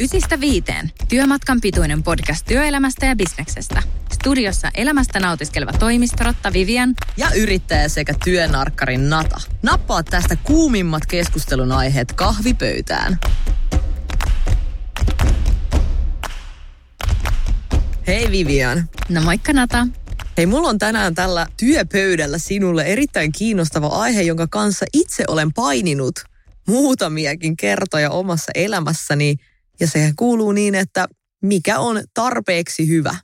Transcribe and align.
Ysistä 0.00 0.40
viiteen. 0.40 0.92
Työmatkan 1.08 1.60
pituinen 1.60 2.02
podcast 2.02 2.46
työelämästä 2.46 3.06
ja 3.06 3.16
bisneksestä. 3.16 3.82
Studiossa 4.12 4.70
elämästä 4.74 5.20
nautiskeleva 5.20 5.72
toimistorotta 5.72 6.52
Vivian 6.52 6.94
ja 7.16 7.30
yrittäjä 7.36 7.88
sekä 7.88 8.14
työnarkkarin 8.24 9.10
Nata. 9.10 9.40
Nappaa 9.62 10.02
tästä 10.02 10.36
kuumimmat 10.36 11.06
keskustelun 11.06 11.72
aiheet 11.72 12.12
kahvipöytään. 12.12 13.18
Hei 18.06 18.30
Vivian. 18.30 18.88
No 19.08 19.20
moikka 19.20 19.52
Nata. 19.52 19.86
Hei, 20.36 20.46
mulla 20.46 20.68
on 20.68 20.78
tänään 20.78 21.14
tällä 21.14 21.46
työpöydällä 21.56 22.38
sinulle 22.38 22.82
erittäin 22.82 23.32
kiinnostava 23.32 23.86
aihe, 23.86 24.22
jonka 24.22 24.46
kanssa 24.50 24.86
itse 24.92 25.24
olen 25.28 25.52
paininut 25.52 26.14
muutamiakin 26.68 27.56
kertoja 27.56 28.10
omassa 28.10 28.52
elämässäni– 28.54 29.36
ja 29.80 29.86
se 29.86 30.12
kuuluu 30.16 30.52
niin, 30.52 30.74
että 30.74 31.06
mikä 31.42 31.78
on 31.78 32.02
tarpeeksi 32.14 32.88
hyvä. 32.88 33.16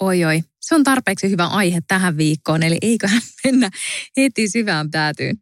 Oi 0.00 0.24
oi, 0.24 0.42
se 0.60 0.74
on 0.74 0.84
tarpeeksi 0.84 1.30
hyvä 1.30 1.46
aihe 1.46 1.80
tähän 1.88 2.16
viikkoon, 2.16 2.62
eli 2.62 2.78
eiköhän 2.82 3.22
mennä 3.44 3.70
heti 4.16 4.48
syvään 4.48 4.90
päätyyn. 4.90 5.36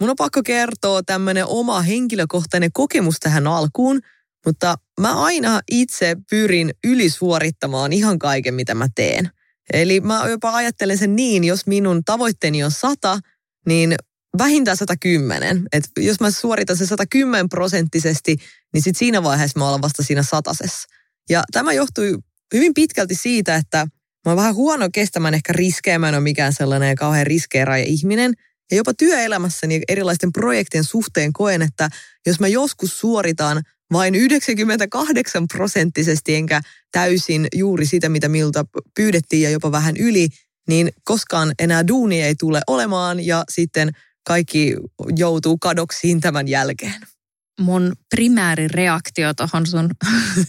Mun 0.00 0.10
on 0.10 0.16
pakko 0.16 0.42
kertoa 0.42 1.02
tämmöinen 1.02 1.46
oma 1.46 1.80
henkilökohtainen 1.80 2.70
kokemus 2.72 3.16
tähän 3.20 3.46
alkuun, 3.46 4.00
mutta 4.46 4.74
mä 5.00 5.24
aina 5.24 5.60
itse 5.70 6.16
pyrin 6.30 6.70
ylisuorittamaan 6.84 7.92
ihan 7.92 8.18
kaiken, 8.18 8.54
mitä 8.54 8.74
mä 8.74 8.88
teen. 8.94 9.30
Eli 9.72 10.00
mä 10.00 10.28
jopa 10.28 10.54
ajattelen 10.54 10.98
sen 10.98 11.16
niin, 11.16 11.44
jos 11.44 11.66
minun 11.66 12.04
tavoitteeni 12.04 12.64
on 12.64 12.70
sata, 12.70 13.18
niin 13.66 13.94
vähintään 14.38 14.76
110. 14.76 15.66
Et 15.72 15.84
jos 15.96 16.20
mä 16.20 16.30
suoritan 16.30 16.76
se 16.76 16.86
110 16.86 17.48
prosenttisesti, 17.48 18.36
niin 18.72 18.82
sit 18.82 18.96
siinä 18.96 19.22
vaiheessa 19.22 19.58
mä 19.58 19.68
olen 19.68 19.82
vasta 19.82 20.02
siinä 20.02 20.22
satasessa. 20.22 20.88
Ja 21.30 21.42
tämä 21.52 21.72
johtui 21.72 22.18
hyvin 22.54 22.74
pitkälti 22.74 23.14
siitä, 23.14 23.56
että 23.56 23.78
mä 24.24 24.30
oon 24.30 24.36
vähän 24.36 24.54
huono 24.54 24.88
kestämään 24.92 25.34
ehkä 25.34 25.52
riskejä. 25.52 25.98
Mä 25.98 26.08
en 26.08 26.14
ole 26.14 26.22
mikään 26.22 26.52
sellainen 26.52 26.96
kauhean 26.96 27.26
riskeeraaja 27.26 27.84
ihminen. 27.84 28.34
Ja 28.70 28.76
jopa 28.76 28.94
työelämässäni 28.94 29.80
erilaisten 29.88 30.32
projektien 30.32 30.84
suhteen 30.84 31.32
koen, 31.32 31.62
että 31.62 31.88
jos 32.26 32.40
mä 32.40 32.48
joskus 32.48 33.00
suoritan 33.00 33.62
vain 33.92 34.14
98 34.14 35.48
prosenttisesti 35.48 36.34
enkä 36.34 36.60
täysin 36.92 37.46
juuri 37.54 37.86
sitä, 37.86 38.08
mitä 38.08 38.28
miltä 38.28 38.64
pyydettiin 38.96 39.42
ja 39.42 39.50
jopa 39.50 39.72
vähän 39.72 39.96
yli, 39.96 40.28
niin 40.68 40.92
koskaan 41.04 41.52
enää 41.58 41.88
duuni 41.88 42.22
ei 42.22 42.34
tule 42.34 42.60
olemaan 42.66 43.26
ja 43.26 43.44
sitten 43.48 43.90
kaikki 44.24 44.76
joutuu 45.16 45.58
kadoksiin 45.58 46.20
tämän 46.20 46.48
jälkeen. 46.48 47.00
Mun 47.60 47.92
primäärireaktio 48.14 49.34
tuohon 49.34 49.66
sun, 49.66 49.90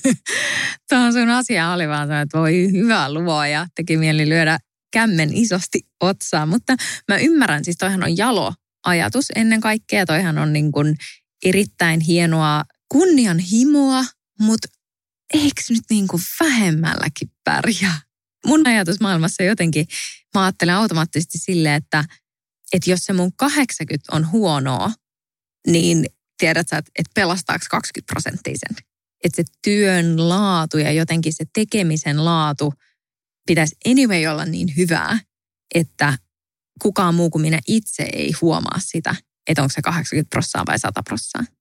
tohon 0.89 1.13
sun 1.13 1.29
asiaan 1.29 1.75
oli 1.75 1.87
vaan 1.87 2.11
että 2.11 2.39
voi 2.39 2.71
hyvä 2.71 3.13
luoja, 3.13 3.67
teki 3.75 3.97
mieli 3.97 4.29
lyödä 4.29 4.57
kämmen 4.93 5.33
isosti 5.33 5.79
otsaan. 5.99 6.49
Mutta 6.49 6.75
mä 7.07 7.17
ymmärrän, 7.17 7.65
siis 7.65 7.77
toihan 7.77 8.03
on 8.03 8.17
jalo 8.17 8.53
ajatus 8.85 9.25
ennen 9.35 9.61
kaikkea. 9.61 10.05
Toihan 10.05 10.37
on 10.37 10.53
niin 10.53 10.71
kuin 10.71 10.95
erittäin 11.45 11.99
hienoa 11.99 12.63
kunnianhimoa, 12.91 14.05
mutta 14.39 14.67
eikö 15.33 15.61
nyt 15.69 15.83
niin 15.89 16.07
kuin 16.07 16.21
vähemmälläkin 16.39 17.31
pärjää? 17.43 18.01
Mun 18.45 18.67
ajatus 18.67 18.99
maailmassa 18.99 19.43
jotenkin, 19.43 19.85
mä 20.35 20.43
ajattelen 20.43 20.75
automaattisesti 20.75 21.37
silleen, 21.37 21.75
että– 21.75 22.03
että 22.73 22.89
jos 22.89 22.99
se 23.05 23.13
mun 23.13 23.31
80 23.35 24.15
on 24.15 24.31
huonoa, 24.31 24.91
niin 25.67 26.05
tiedät 26.37 26.67
sä, 26.67 26.77
että, 26.77 27.11
pelastaako 27.15 27.65
20 27.69 28.13
prosenttia 28.13 28.55
sen. 28.67 28.85
Että 29.23 29.35
se 29.35 29.43
työn 29.61 30.29
laatu 30.29 30.77
ja 30.77 30.91
jotenkin 30.91 31.33
se 31.33 31.45
tekemisen 31.53 32.25
laatu 32.25 32.73
pitäisi 33.47 33.75
anyway 33.85 34.25
olla 34.25 34.45
niin 34.45 34.75
hyvää, 34.77 35.19
että 35.75 36.17
kukaan 36.81 37.15
muu 37.15 37.29
kuin 37.29 37.41
minä 37.41 37.59
itse 37.67 38.03
ei 38.13 38.31
huomaa 38.41 38.79
sitä, 38.79 39.15
että 39.47 39.61
onko 39.61 39.73
se 39.73 39.81
80 39.81 40.29
prosenttia 40.29 40.63
vai 40.65 40.79
100 40.79 41.03
prosenttia. 41.03 41.54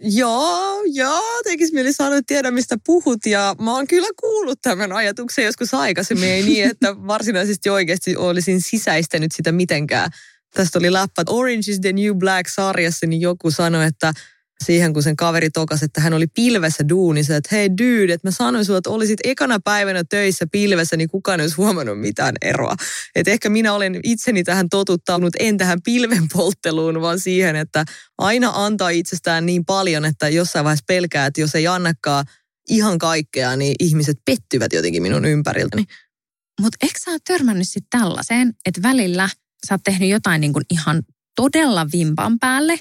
Joo, 0.00 0.82
joo, 0.84 1.40
tekisi 1.44 1.74
mieli 1.74 1.92
sanoa, 1.92 2.16
että 2.16 2.34
tiedä 2.34 2.50
mistä 2.50 2.76
puhut. 2.86 3.26
Ja 3.26 3.56
mä 3.60 3.74
oon 3.74 3.86
kyllä 3.86 4.08
kuullut 4.20 4.58
tämän 4.62 4.92
ajatuksen 4.92 5.44
joskus 5.44 5.74
aikaisemmin. 5.74 6.28
Ei 6.28 6.42
niin, 6.42 6.70
että 6.70 6.96
varsinaisesti 7.06 7.70
oikeasti 7.70 8.16
olisin 8.16 8.60
sisäistänyt 8.60 9.32
sitä 9.32 9.52
mitenkään. 9.52 10.10
Tästä 10.54 10.78
oli 10.78 10.92
läppä 10.92 11.22
Orange 11.26 11.70
is 11.70 11.80
the 11.80 11.92
New 11.92 12.18
Black-sarjassa, 12.18 13.06
niin 13.06 13.20
joku 13.20 13.50
sanoi, 13.50 13.86
että 13.86 14.12
siihen, 14.64 14.92
kun 14.92 15.02
sen 15.02 15.16
kaveri 15.16 15.50
tokas, 15.50 15.82
että 15.82 16.00
hän 16.00 16.14
oli 16.14 16.26
pilvessä 16.26 16.88
duunissa, 16.88 17.36
että 17.36 17.48
hei 17.52 17.70
dude, 17.70 18.12
että 18.12 18.28
mä 18.28 18.30
sanoin 18.30 18.64
sulle, 18.64 18.78
että 18.78 18.90
olisit 18.90 19.20
ekana 19.24 19.58
päivänä 19.64 20.04
töissä 20.04 20.46
pilvessä, 20.52 20.96
niin 20.96 21.08
kukaan 21.08 21.40
ei 21.40 21.44
olisi 21.44 21.56
huomannut 21.56 22.00
mitään 22.00 22.34
eroa. 22.42 22.74
Että 23.14 23.30
ehkä 23.30 23.48
minä 23.48 23.72
olen 23.72 24.00
itseni 24.02 24.44
tähän 24.44 24.68
totuttanut, 24.68 25.34
en 25.38 25.56
tähän 25.56 25.78
pilven 25.84 26.28
poltteluun, 26.32 27.00
vaan 27.00 27.20
siihen, 27.20 27.56
että 27.56 27.84
aina 28.18 28.52
antaa 28.54 28.90
itsestään 28.90 29.46
niin 29.46 29.64
paljon, 29.64 30.04
että 30.04 30.28
jossain 30.28 30.64
vaiheessa 30.64 30.84
pelkää, 30.88 31.26
että 31.26 31.40
jos 31.40 31.54
ei 31.54 31.66
annakaan 31.66 32.24
ihan 32.68 32.98
kaikkea, 32.98 33.56
niin 33.56 33.74
ihmiset 33.80 34.16
pettyvät 34.24 34.72
jotenkin 34.72 35.02
minun 35.02 35.24
ympäriltäni. 35.24 35.84
Mutta 36.60 36.76
eikö 36.82 36.98
sä 37.04 37.10
ole 37.10 37.18
törmännyt 37.26 37.68
sitten 37.68 38.00
tällaiseen, 38.00 38.54
että 38.66 38.82
välillä 38.82 39.28
sä 39.68 39.74
oot 39.74 39.80
tehnyt 39.84 40.08
jotain 40.08 40.40
niin 40.40 40.52
kuin 40.52 40.64
ihan 40.70 41.02
todella 41.36 41.86
vimpan 41.92 42.38
päälle, 42.38 42.80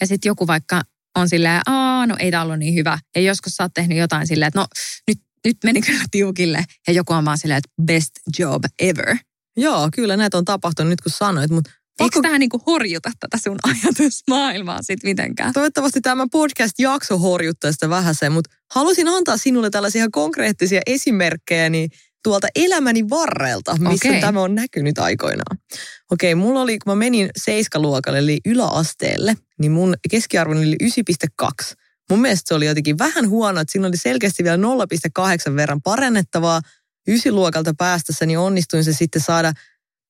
ja 0.00 0.06
sitten 0.06 0.30
joku 0.30 0.46
vaikka 0.46 0.82
on 1.16 1.28
silleen, 1.28 1.60
aa, 1.66 2.06
no 2.06 2.16
ei 2.18 2.30
tämä 2.30 2.42
ollut 2.42 2.58
niin 2.58 2.74
hyvä. 2.74 2.98
Ja 3.16 3.22
joskus 3.22 3.52
sä 3.52 3.62
oot 3.62 3.74
tehnyt 3.74 3.98
jotain 3.98 4.26
silleen, 4.26 4.48
että 4.48 4.60
no 4.60 4.66
nyt, 5.08 5.18
nyt 5.44 5.56
meni 5.64 5.80
kyllä 5.80 6.04
tiukille. 6.10 6.64
Ja 6.86 6.92
joku 6.92 7.12
on 7.12 7.24
vaan 7.24 7.38
silleen, 7.38 7.58
että 7.58 7.82
best 7.82 8.10
job 8.38 8.64
ever. 8.78 9.16
Joo, 9.56 9.88
kyllä 9.94 10.16
näitä 10.16 10.38
on 10.38 10.44
tapahtunut 10.44 10.90
nyt 10.90 11.00
kun 11.00 11.12
sanoit, 11.12 11.50
mutta 11.50 11.70
Eikö 12.00 12.20
tämä 12.22 12.38
niinku 12.38 12.62
horjuta 12.66 13.10
tätä 13.20 13.38
sun 13.38 13.58
ajatusmaailmaa 13.70 14.82
sitten 14.82 15.10
mitenkään? 15.10 15.52
Toivottavasti 15.52 16.00
tämä 16.00 16.26
podcast-jakso 16.32 17.18
horjuttaa 17.18 17.72
sitä 17.72 17.88
vähän 17.88 18.14
sen, 18.14 18.32
mutta 18.32 18.50
halusin 18.74 19.08
antaa 19.08 19.36
sinulle 19.36 19.70
tällaisia 19.70 20.06
konkreettisia 20.12 20.80
esimerkkejä 20.86 21.70
niin 21.70 21.90
tuolta 22.26 22.48
elämäni 22.54 23.10
varrelta, 23.10 23.76
missä 23.78 24.08
okay. 24.08 24.20
tämä 24.20 24.42
on 24.42 24.54
näkynyt 24.54 24.98
aikoinaan. 24.98 25.58
Okei, 26.10 26.32
okay, 26.32 26.44
mulla 26.44 26.60
oli, 26.60 26.78
kun 26.78 26.90
mä 26.92 26.96
menin 26.96 27.30
seiskaluokalle, 27.36 28.18
eli 28.18 28.38
yläasteelle, 28.46 29.36
niin 29.60 29.72
mun 29.72 29.94
keskiarvoni 30.10 30.60
oli 30.60 30.76
9,2. 31.72 31.74
Mun 32.10 32.20
mielestä 32.20 32.48
se 32.48 32.54
oli 32.54 32.66
jotenkin 32.66 32.98
vähän 32.98 33.28
huono, 33.28 33.60
että 33.60 33.72
siinä 33.72 33.88
oli 33.88 33.96
selkeästi 33.96 34.44
vielä 34.44 34.56
0,8 35.50 35.56
verran 35.56 35.82
parannettavaa. 35.82 36.60
Ysiluokalta 37.08 37.74
päästässä 37.78 38.26
niin 38.26 38.38
onnistuin 38.38 38.84
se 38.84 38.92
sitten 38.92 39.22
saada 39.22 39.52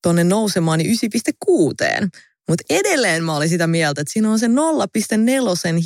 tonne 0.02 0.24
nousemaan 0.24 0.78
niin 0.78 0.98
9,6. 1.44 2.08
Mutta 2.48 2.64
edelleen 2.70 3.24
mä 3.24 3.36
olin 3.36 3.48
sitä 3.48 3.66
mieltä, 3.66 4.00
että 4.00 4.12
siinä 4.12 4.30
on 4.30 4.38
se 4.38 4.46
0,4 4.46 4.52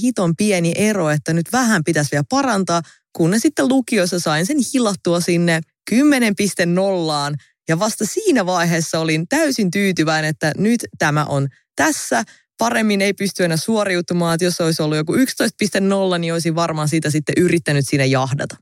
hiton 0.03 0.37
pieni 0.37 0.73
ero, 0.77 1.11
että 1.11 1.33
nyt 1.33 1.47
vähän 1.53 1.85
pitäisi 1.85 2.11
vielä 2.13 2.25
parantaa, 2.29 2.83
kun 3.13 3.31
ne 3.31 3.39
sitten 3.39 3.69
lukiossa 3.69 4.21
sain 4.21 4.47
sen 4.47 4.57
hilattua 4.75 5.21
sinne 5.21 5.61
10.0 5.91 7.37
ja 7.71 7.79
vasta 7.79 8.07
siinä 8.07 8.47
vaiheessa 8.47 9.01
olin 9.01 9.29
täysin 9.29 9.71
tyytyväinen, 9.71 10.31
että 10.31 10.53
nyt 10.59 10.81
tämä 10.99 11.25
on 11.25 11.49
tässä. 11.77 12.25
Paremmin 12.59 13.01
ei 13.01 13.13
pysty 13.13 13.45
enää 13.45 13.57
suoriutumaan, 13.57 14.35
että 14.35 14.45
jos 14.45 14.61
olisi 14.61 14.83
ollut 14.83 14.97
joku 14.97 15.15
11.0, 15.15 16.19
niin 16.19 16.33
olisin 16.33 16.55
varmaan 16.55 16.89
siitä 16.89 17.11
sitten 17.11 17.35
yrittänyt 17.39 17.89
siinä 17.89 18.05
jahdata. 18.05 18.57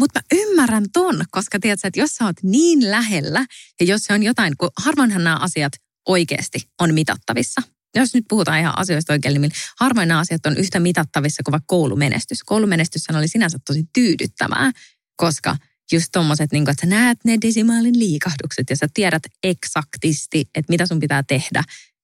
Mutta 0.00 0.20
mä 0.20 0.40
ymmärrän 0.40 0.84
ton, 0.92 1.24
koska 1.30 1.58
tiedät 1.60 1.84
että 1.84 2.00
jos 2.00 2.10
sä 2.14 2.24
oot 2.24 2.36
niin 2.42 2.90
lähellä 2.90 3.46
ja 3.80 3.86
jos 3.86 4.04
se 4.04 4.12
on 4.12 4.22
jotain, 4.22 4.56
kun 4.56 4.70
harvoinhan 4.84 5.24
nämä 5.24 5.36
asiat 5.36 5.72
oikeasti 6.08 6.58
on 6.80 6.94
mitattavissa. 6.94 7.62
Jos 7.96 8.14
nyt 8.14 8.24
puhutaan 8.28 8.60
ihan 8.60 8.78
asioista 8.78 9.12
oikein, 9.12 9.40
niin 9.40 9.52
harvoin 9.80 10.08
nämä 10.08 10.20
asiat 10.20 10.46
on 10.46 10.56
yhtä 10.56 10.80
mitattavissa 10.80 11.42
kuin 11.42 11.52
vaikka 11.52 11.66
koulumenestys. 11.66 12.42
Koulumenestys 12.42 13.02
oli 13.10 13.28
sinänsä 13.28 13.58
tosi 13.66 13.84
tyydyttävää, 13.94 14.70
koska– 15.16 15.56
just 15.94 16.08
tommoset, 16.12 16.52
niin 16.52 16.70
että 16.70 16.80
sä 16.80 16.86
näet 16.86 17.18
ne 17.24 17.38
desimaalin 17.42 17.98
liikahdukset 17.98 18.70
ja 18.70 18.76
sä 18.76 18.86
tiedät 18.94 19.22
eksaktisti, 19.42 20.40
että 20.40 20.72
mitä 20.72 20.86
sun 20.86 21.00
pitää 21.00 21.22
tehdä, 21.22 21.62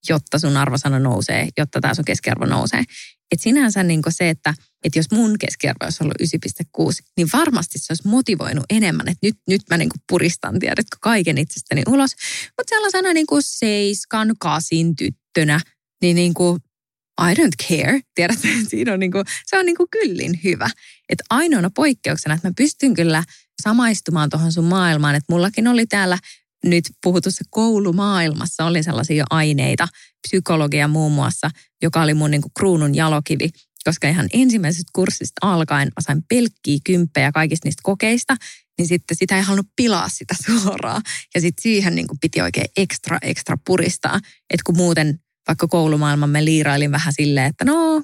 jotta 0.09 0.39
sun 0.39 0.57
arvosana 0.57 0.99
nousee, 0.99 1.47
jotta 1.57 1.81
tämä 1.81 1.93
sun 1.93 2.05
keskiarvo 2.05 2.45
nousee. 2.45 2.83
Et 3.31 3.41
sinänsä 3.41 3.83
niin 3.83 4.01
se, 4.09 4.29
että, 4.29 4.53
että 4.83 4.99
jos 4.99 5.11
mun 5.11 5.39
keskiarvo 5.39 5.85
olisi 5.85 6.03
ollut 6.03 6.15
9,6, 6.21 6.93
niin 7.17 7.27
varmasti 7.33 7.79
se 7.79 7.85
olisi 7.91 8.07
motivoinut 8.07 8.63
enemmän, 8.69 9.07
että 9.07 9.27
nyt, 9.27 9.35
nyt 9.47 9.61
mä 9.69 9.77
niin 9.77 9.89
puristan, 10.09 10.59
tiedätkö, 10.59 10.97
kaiken 11.01 11.37
itsestäni 11.37 11.83
ulos. 11.87 12.11
Mutta 12.57 12.69
sellaisena 12.69 13.13
niin 13.13 13.27
seiskan, 13.39 14.35
kasin 14.39 14.95
tyttönä, 14.95 15.59
niin, 16.01 16.15
niin 16.15 16.33
kuin 16.33 16.59
I 17.21 17.33
don't 17.33 17.67
care. 17.67 18.01
Tiedätkö, 18.15 18.47
siinä 18.69 18.93
on 18.93 18.99
niin 18.99 19.11
kuin, 19.11 19.25
se 19.45 19.59
on 19.59 19.65
niin 19.65 19.77
kyllin 19.91 20.39
hyvä. 20.43 20.69
Että 21.09 21.23
ainoana 21.29 21.69
poikkeuksena, 21.75 22.35
että 22.35 22.47
mä 22.47 22.53
pystyn 22.57 22.93
kyllä 22.93 23.23
samaistumaan 23.61 24.29
tuohon 24.29 24.51
sun 24.51 24.65
maailmaan. 24.65 25.15
Että 25.15 25.33
mullakin 25.33 25.67
oli 25.67 25.85
täällä 25.85 26.17
nyt 26.65 26.83
puhutussa 27.03 27.43
koulumaailmassa 27.49 28.65
oli 28.65 28.83
sellaisia 28.83 29.25
aineita, 29.29 29.87
psykologia 30.27 30.87
muun 30.87 31.11
muassa, 31.11 31.49
joka 31.81 32.01
oli 32.01 32.13
mun 32.13 32.31
niin 32.31 32.41
kuin 32.41 32.51
kruunun 32.57 32.95
jalokivi. 32.95 33.49
koska 33.83 34.09
ihan 34.09 34.27
ensimmäisestä 34.33 34.91
kurssista 34.95 35.47
alkaen 35.47 35.87
mä 35.87 36.01
sain 36.01 36.23
pelkkiä 36.29 36.79
kymppejä 36.83 37.31
kaikista 37.31 37.67
niistä 37.67 37.81
kokeista, 37.83 38.35
niin 38.77 38.87
sitten 38.87 39.17
sitä 39.17 39.35
ei 39.35 39.41
halunnut 39.41 39.71
pilaa 39.75 40.09
sitä 40.09 40.35
suoraan. 40.45 41.01
Ja 41.35 41.41
sitten 41.41 41.61
siihen 41.61 41.95
niin 41.95 42.07
kuin 42.07 42.19
piti 42.19 42.41
oikein 42.41 42.67
ekstra, 42.77 43.17
ekstra 43.21 43.57
puristaa. 43.65 44.15
Että 44.49 44.63
kun 44.65 44.77
muuten 44.77 45.19
vaikka 45.47 45.67
koulumaailmamme 45.67 46.45
liirailin 46.45 46.91
vähän 46.91 47.13
silleen, 47.13 47.47
että 47.47 47.65
no, 47.65 48.03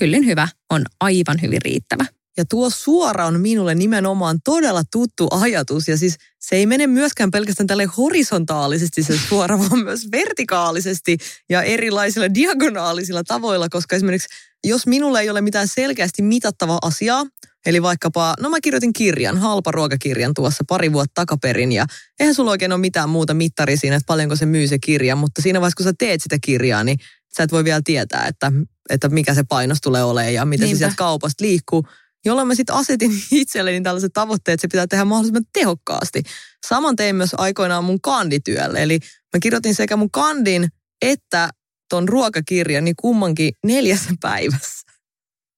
kyllin 0.00 0.26
hyvä 0.26 0.48
on 0.70 0.84
aivan 1.00 1.42
hyvin 1.42 1.62
riittävä. 1.62 2.04
Ja 2.36 2.44
tuo 2.44 2.70
suora 2.70 3.26
on 3.26 3.40
minulle 3.40 3.74
nimenomaan 3.74 4.38
todella 4.44 4.82
tuttu 4.92 5.28
ajatus. 5.30 5.88
Ja 5.88 5.98
siis 5.98 6.16
se 6.38 6.56
ei 6.56 6.66
mene 6.66 6.86
myöskään 6.86 7.30
pelkästään 7.30 7.66
tälle 7.66 7.84
horisontaalisesti 7.84 9.02
se 9.02 9.18
suora, 9.28 9.58
vaan 9.62 9.84
myös 9.84 10.08
vertikaalisesti 10.12 11.18
ja 11.50 11.62
erilaisilla 11.62 12.34
diagonaalisilla 12.34 13.24
tavoilla, 13.24 13.68
koska 13.68 13.96
esimerkiksi 13.96 14.28
jos 14.64 14.86
minulla 14.86 15.20
ei 15.20 15.30
ole 15.30 15.40
mitään 15.40 15.68
selkeästi 15.68 16.22
mitattavaa 16.22 16.78
asiaa, 16.82 17.26
eli 17.66 17.82
vaikkapa, 17.82 18.34
no 18.40 18.50
mä 18.50 18.60
kirjoitin 18.60 18.92
kirjan, 18.92 19.38
halpa 19.38 19.70
ruokakirjan 19.70 20.34
tuossa 20.34 20.64
pari 20.68 20.92
vuotta 20.92 21.12
takaperin, 21.14 21.72
ja 21.72 21.86
eihän 22.20 22.34
sulla 22.34 22.50
oikein 22.50 22.72
ole 22.72 22.80
mitään 22.80 23.08
muuta 23.08 23.34
mittaria 23.34 23.76
siinä, 23.76 23.96
että 23.96 24.06
paljonko 24.06 24.36
se 24.36 24.46
myy 24.46 24.68
se 24.68 24.78
kirja, 24.78 25.16
mutta 25.16 25.42
siinä 25.42 25.60
vaiheessa, 25.60 25.76
kun 25.76 25.84
sä 25.84 25.92
teet 25.98 26.22
sitä 26.22 26.36
kirjaa, 26.44 26.84
niin 26.84 26.98
sä 27.36 27.42
et 27.42 27.52
voi 27.52 27.64
vielä 27.64 27.80
tietää, 27.84 28.26
että, 28.26 28.52
että 28.90 29.08
mikä 29.08 29.34
se 29.34 29.42
painos 29.48 29.78
tulee 29.80 30.04
olemaan 30.04 30.34
ja 30.34 30.44
miten 30.44 30.64
Niinpä. 30.64 30.76
se 30.76 30.78
sieltä 30.78 30.96
kaupasta 30.96 31.44
liikkuu 31.44 31.86
jolloin 32.24 32.48
mä 32.48 32.54
sitten 32.54 32.74
asetin 32.74 33.10
itselleni 33.30 33.80
tällaiset 33.80 34.12
tavoitteet, 34.12 34.54
että 34.54 34.62
se 34.62 34.68
pitää 34.68 34.86
tehdä 34.86 35.04
mahdollisimman 35.04 35.44
tehokkaasti. 35.52 36.22
Saman 36.68 36.96
tein 36.96 37.16
myös 37.16 37.30
aikoinaan 37.38 37.84
mun 37.84 38.00
kandityölle, 38.00 38.82
eli 38.82 38.98
mä 39.34 39.40
kirjoitin 39.40 39.74
sekä 39.74 39.96
mun 39.96 40.10
kandin 40.10 40.68
että 41.02 41.50
ton 41.88 42.08
ruokakirjan 42.08 42.84
niin 42.84 42.96
kummankin 42.96 43.52
neljässä 43.64 44.10
päivässä. 44.20 44.92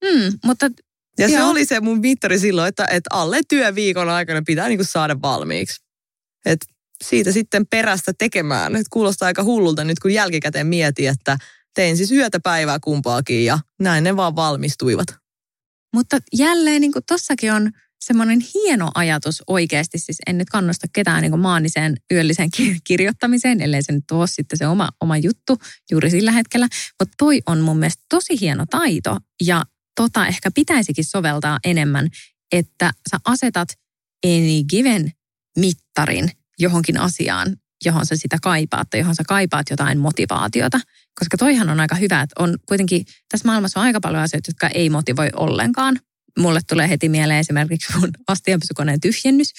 Hmm, 0.06 0.38
mutta 0.44 0.70
ja 1.18 1.28
joo. 1.28 1.38
se 1.38 1.44
oli 1.44 1.64
se 1.64 1.80
mun 1.80 2.00
mittari 2.00 2.38
silloin, 2.38 2.68
että, 2.68 2.84
että 2.84 3.10
alle 3.12 3.40
työviikon 3.48 4.08
aikana 4.08 4.42
pitää 4.46 4.68
niin 4.68 4.84
saada 4.84 5.16
valmiiksi. 5.22 5.80
Et 6.46 6.60
siitä 7.04 7.32
sitten 7.32 7.66
perästä 7.66 8.12
tekemään. 8.18 8.76
Et 8.76 8.86
kuulostaa 8.90 9.26
aika 9.26 9.44
hullulta 9.44 9.84
nyt, 9.84 9.98
kun 9.98 10.14
jälkikäteen 10.14 10.66
mietin, 10.66 11.08
että 11.08 11.36
tein 11.74 11.96
siis 11.96 12.12
yötä 12.12 12.40
päivää 12.40 12.78
kumpaakin 12.84 13.44
ja 13.44 13.58
näin 13.80 14.04
ne 14.04 14.16
vaan 14.16 14.36
valmistuivat. 14.36 15.06
Mutta 15.94 16.18
jälleen 16.32 16.80
niin 16.80 16.92
kuin 16.92 17.04
tossakin 17.08 17.52
on 17.52 17.70
semmoinen 18.00 18.40
hieno 18.54 18.90
ajatus 18.94 19.42
oikeasti, 19.46 19.98
siis 19.98 20.18
en 20.26 20.38
nyt 20.38 20.50
kannusta 20.50 20.86
ketään 20.92 21.22
niin 21.22 21.38
maaniseen 21.38 21.96
yölliseen 22.12 22.50
kirjoittamiseen, 22.84 23.60
ellei 23.60 23.82
se 23.82 23.92
nyt 23.92 24.10
ole 24.10 24.26
sitten 24.26 24.58
se 24.58 24.66
oma, 24.66 24.88
oma 25.00 25.16
juttu 25.16 25.58
juuri 25.90 26.10
sillä 26.10 26.32
hetkellä. 26.32 26.68
Mutta 27.00 27.14
toi 27.18 27.40
on 27.46 27.60
mun 27.60 27.78
mielestä 27.78 28.02
tosi 28.08 28.40
hieno 28.40 28.64
taito 28.70 29.18
ja 29.42 29.62
tota 29.96 30.26
ehkä 30.26 30.50
pitäisikin 30.54 31.04
soveltaa 31.04 31.58
enemmän, 31.64 32.08
että 32.52 32.92
sä 33.10 33.18
asetat 33.24 33.68
any 34.26 34.64
given 34.70 35.12
mittarin 35.58 36.30
johonkin 36.58 37.00
asiaan, 37.00 37.56
johon 37.84 38.06
sä 38.06 38.16
sitä 38.16 38.38
kaipaat 38.42 38.90
tai 38.90 39.00
johon 39.00 39.14
sä 39.14 39.22
kaipaat 39.28 39.70
jotain 39.70 39.98
motivaatiota. 39.98 40.80
Koska 41.18 41.36
toihan 41.36 41.70
on 41.70 41.80
aika 41.80 41.94
hyvä, 41.94 42.20
että 42.20 42.42
on 42.42 42.58
kuitenkin, 42.68 43.06
tässä 43.28 43.48
maailmassa 43.48 43.80
on 43.80 43.86
aika 43.86 44.00
paljon 44.00 44.22
asioita, 44.22 44.50
jotka 44.50 44.68
ei 44.68 44.90
motivoi 44.90 45.30
ollenkaan. 45.36 46.00
Mulle 46.38 46.60
tulee 46.68 46.88
heti 46.88 47.08
mieleen 47.08 47.40
esimerkiksi 47.40 47.98
mun 47.98 48.10
astianpysykoneen 48.28 49.00
tyhjennys. 49.00 49.52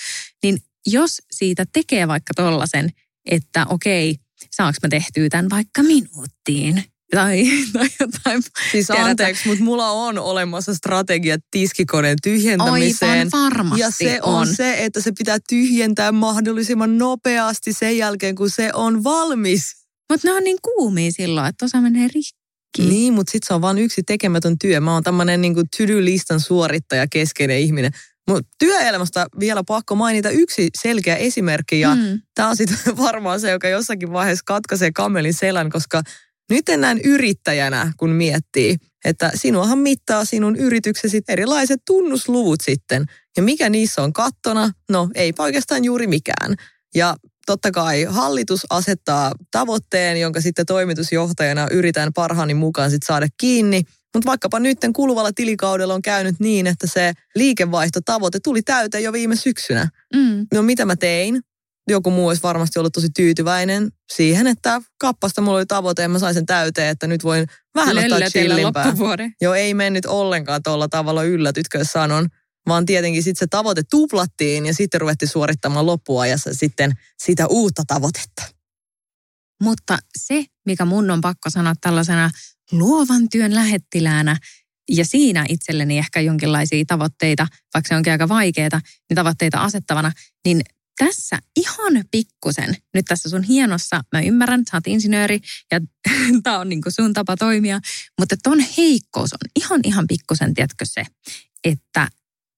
Niin 0.43 0.57
jos 0.85 1.21
siitä 1.31 1.65
tekee 1.73 2.07
vaikka 2.07 2.33
tollasen, 2.33 2.89
että 3.25 3.65
okei, 3.69 4.15
saanko 4.51 4.77
mä 4.83 4.89
tehtyä 4.89 5.29
tämän 5.29 5.49
vaikka 5.49 5.83
minuuttiin, 5.83 6.83
tai, 7.11 7.43
tai 7.73 7.87
jotain. 7.99 8.43
Siis 8.71 8.87
tiedätä. 8.87 9.05
anteeksi, 9.05 9.47
mutta 9.47 9.63
mulla 9.63 9.89
on 9.89 10.19
olemassa 10.19 10.73
strategia 10.73 11.37
tiskikoneen 11.51 12.17
tyhjentämiseen. 12.23 13.11
Aivan 13.11 13.31
varmasti 13.31 13.79
Ja 13.81 13.91
se 13.91 14.19
on. 14.21 14.35
on 14.35 14.55
se, 14.55 14.75
että 14.85 15.01
se 15.01 15.11
pitää 15.17 15.37
tyhjentää 15.49 16.11
mahdollisimman 16.11 16.97
nopeasti 16.97 17.73
sen 17.73 17.97
jälkeen, 17.97 18.35
kun 18.35 18.49
se 18.49 18.69
on 18.73 19.03
valmis. 19.03 19.84
Mutta 20.11 20.27
ne 20.27 20.33
on 20.33 20.43
niin 20.43 20.57
kuumia 20.61 21.11
silloin, 21.11 21.47
että 21.47 21.65
osa 21.65 21.81
menee 21.81 22.07
rikki. 22.07 22.89
Niin, 22.89 23.13
mutta 23.13 23.31
sitten 23.31 23.47
se 23.47 23.53
on 23.53 23.61
vain 23.61 23.77
yksi 23.77 24.03
tekemätön 24.03 24.59
työ. 24.59 24.79
Mä 24.79 24.93
oon 24.93 25.03
tämmöinen 25.03 25.41
niin 25.41 25.55
to-do-listan 25.55 26.39
suorittaja 26.39 27.07
keskeinen 27.07 27.59
ihminen. 27.59 27.91
Mutta 28.29 28.49
työelämästä 28.59 29.27
vielä 29.39 29.63
pakko 29.67 29.95
mainita 29.95 30.29
yksi 30.29 30.69
selkeä 30.81 31.15
esimerkki 31.15 31.79
ja 31.79 31.95
mm. 31.95 32.21
tämä 32.35 32.49
on 32.49 32.57
sitten 32.57 32.97
varmaan 32.97 33.39
se, 33.39 33.51
joka 33.51 33.67
jossakin 33.67 34.13
vaiheessa 34.13 34.43
katkaisee 34.45 34.91
kamelin 34.91 35.33
selän, 35.33 35.69
koska 35.69 36.01
nyt 36.49 36.65
näin 36.77 37.01
yrittäjänä, 37.03 37.93
kun 37.97 38.09
miettii, 38.09 38.77
että 39.05 39.31
sinuahan 39.35 39.79
mittaa 39.79 40.25
sinun 40.25 40.55
yrityksesi 40.55 41.21
erilaiset 41.27 41.81
tunnusluvut 41.87 42.61
sitten. 42.61 43.05
Ja 43.37 43.43
mikä 43.43 43.69
niissä 43.69 44.01
on 44.03 44.13
kattona? 44.13 44.71
No 44.89 45.09
ei 45.15 45.33
oikeastaan 45.39 45.83
juuri 45.83 46.07
mikään. 46.07 46.55
Ja 46.95 47.15
totta 47.45 47.71
kai 47.71 48.03
hallitus 48.03 48.65
asettaa 48.69 49.31
tavoitteen, 49.51 50.21
jonka 50.21 50.41
sitten 50.41 50.65
toimitusjohtajana 50.65 51.67
yritän 51.71 52.13
parhaani 52.13 52.53
mukaan 52.53 52.91
sitten 52.91 53.07
saada 53.07 53.27
kiinni. 53.37 53.83
Mutta 54.13 54.29
vaikkapa 54.29 54.59
nyt 54.59 54.77
kuluvalla 54.95 55.31
tilikaudella 55.33 55.93
on 55.93 56.01
käynyt 56.01 56.35
niin, 56.39 56.67
että 56.67 56.87
se 56.87 57.13
liikevaihtotavoite 57.35 58.39
tuli 58.43 58.61
täyteen 58.61 59.03
jo 59.03 59.13
viime 59.13 59.35
syksynä. 59.35 59.89
Mm. 60.15 60.47
No 60.53 60.61
mitä 60.61 60.85
mä 60.85 60.95
tein? 60.95 61.41
joku 61.87 62.11
muu 62.11 62.27
olisi 62.27 62.43
varmasti 62.43 62.79
ollut 62.79 62.93
tosi 62.93 63.07
tyytyväinen 63.15 63.89
siihen, 64.13 64.47
että 64.47 64.81
kappasta 64.99 65.41
mulla 65.41 65.57
oli 65.57 65.65
tavoite 65.65 66.01
ja 66.01 66.09
mä 66.09 66.19
sain 66.19 66.33
sen 66.33 66.45
täyteen, 66.45 66.89
että 66.89 67.07
nyt 67.07 67.23
voin 67.23 67.45
vähän 67.75 67.97
ottaa 67.97 68.19
chillimpää. 68.19 68.93
Joo, 69.41 69.53
ei 69.53 69.73
mennyt 69.73 70.05
ollenkaan 70.05 70.63
tuolla 70.63 70.87
tavalla 70.87 71.23
yllätytkö 71.23 71.83
sanon, 71.83 72.27
vaan 72.67 72.85
tietenkin 72.85 73.23
sitten 73.23 73.39
se 73.39 73.47
tavoite 73.47 73.81
tuplattiin 73.91 74.65
ja 74.65 74.73
sitten 74.73 75.01
ruvettiin 75.01 75.29
suorittamaan 75.29 75.85
loppuajassa 75.85 76.53
sitten 76.53 76.91
sitä 77.23 77.47
uutta 77.47 77.83
tavoitetta. 77.87 78.43
Mutta 79.63 79.97
se, 80.17 80.45
mikä 80.65 80.85
mun 80.85 81.11
on 81.11 81.21
pakko 81.21 81.49
sanoa 81.49 81.73
tällaisena 81.81 82.29
luovan 82.71 83.29
työn 83.29 83.55
lähettiläänä, 83.55 84.37
ja 84.89 85.05
siinä 85.05 85.45
itselleni 85.49 85.97
ehkä 85.97 86.21
jonkinlaisia 86.21 86.85
tavoitteita, 86.87 87.47
vaikka 87.73 87.87
se 87.87 87.95
onkin 87.95 88.11
aika 88.11 88.29
vaikeaa, 88.29 88.81
niin 89.09 89.15
tavoitteita 89.15 89.63
asettavana, 89.63 90.11
niin 90.45 90.61
tässä 90.97 91.39
ihan 91.55 92.03
pikkusen, 92.11 92.75
nyt 92.93 93.05
tässä 93.05 93.29
sun 93.29 93.43
hienossa, 93.43 94.01
mä 94.11 94.21
ymmärrän, 94.21 94.63
sä 94.71 94.77
oot 94.77 94.87
insinööri 94.87 95.39
ja 95.71 95.79
tämä 96.43 96.59
on 96.59 96.69
niin 96.69 96.81
sun 96.87 97.13
tapa 97.13 97.37
toimia, 97.37 97.79
mutta 98.19 98.35
ton 98.43 98.59
heikkous 98.77 99.33
on 99.33 99.49
ihan 99.55 99.81
ihan 99.83 100.05
pikkusen, 100.07 100.53
tiedätkö 100.53 100.85
se, 100.85 101.03
että 101.63 102.07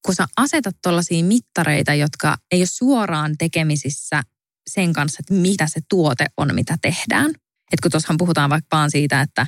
kun 0.07 0.15
sä 0.15 0.27
asetat 0.37 0.75
tuollaisia 0.83 1.23
mittareita, 1.23 1.93
jotka 1.93 2.37
ei 2.51 2.59
ole 2.59 2.65
suoraan 2.65 3.35
tekemisissä 3.37 4.23
sen 4.69 4.93
kanssa, 4.93 5.17
että 5.19 5.33
mitä 5.33 5.67
se 5.67 5.81
tuote 5.89 6.25
on, 6.37 6.55
mitä 6.55 6.77
tehdään. 6.81 7.29
Että 7.71 7.81
kun 7.81 7.91
tuossahan 7.91 8.17
puhutaan 8.17 8.49
vaikka 8.49 8.77
vaan 8.77 8.91
siitä, 8.91 9.21
että 9.21 9.47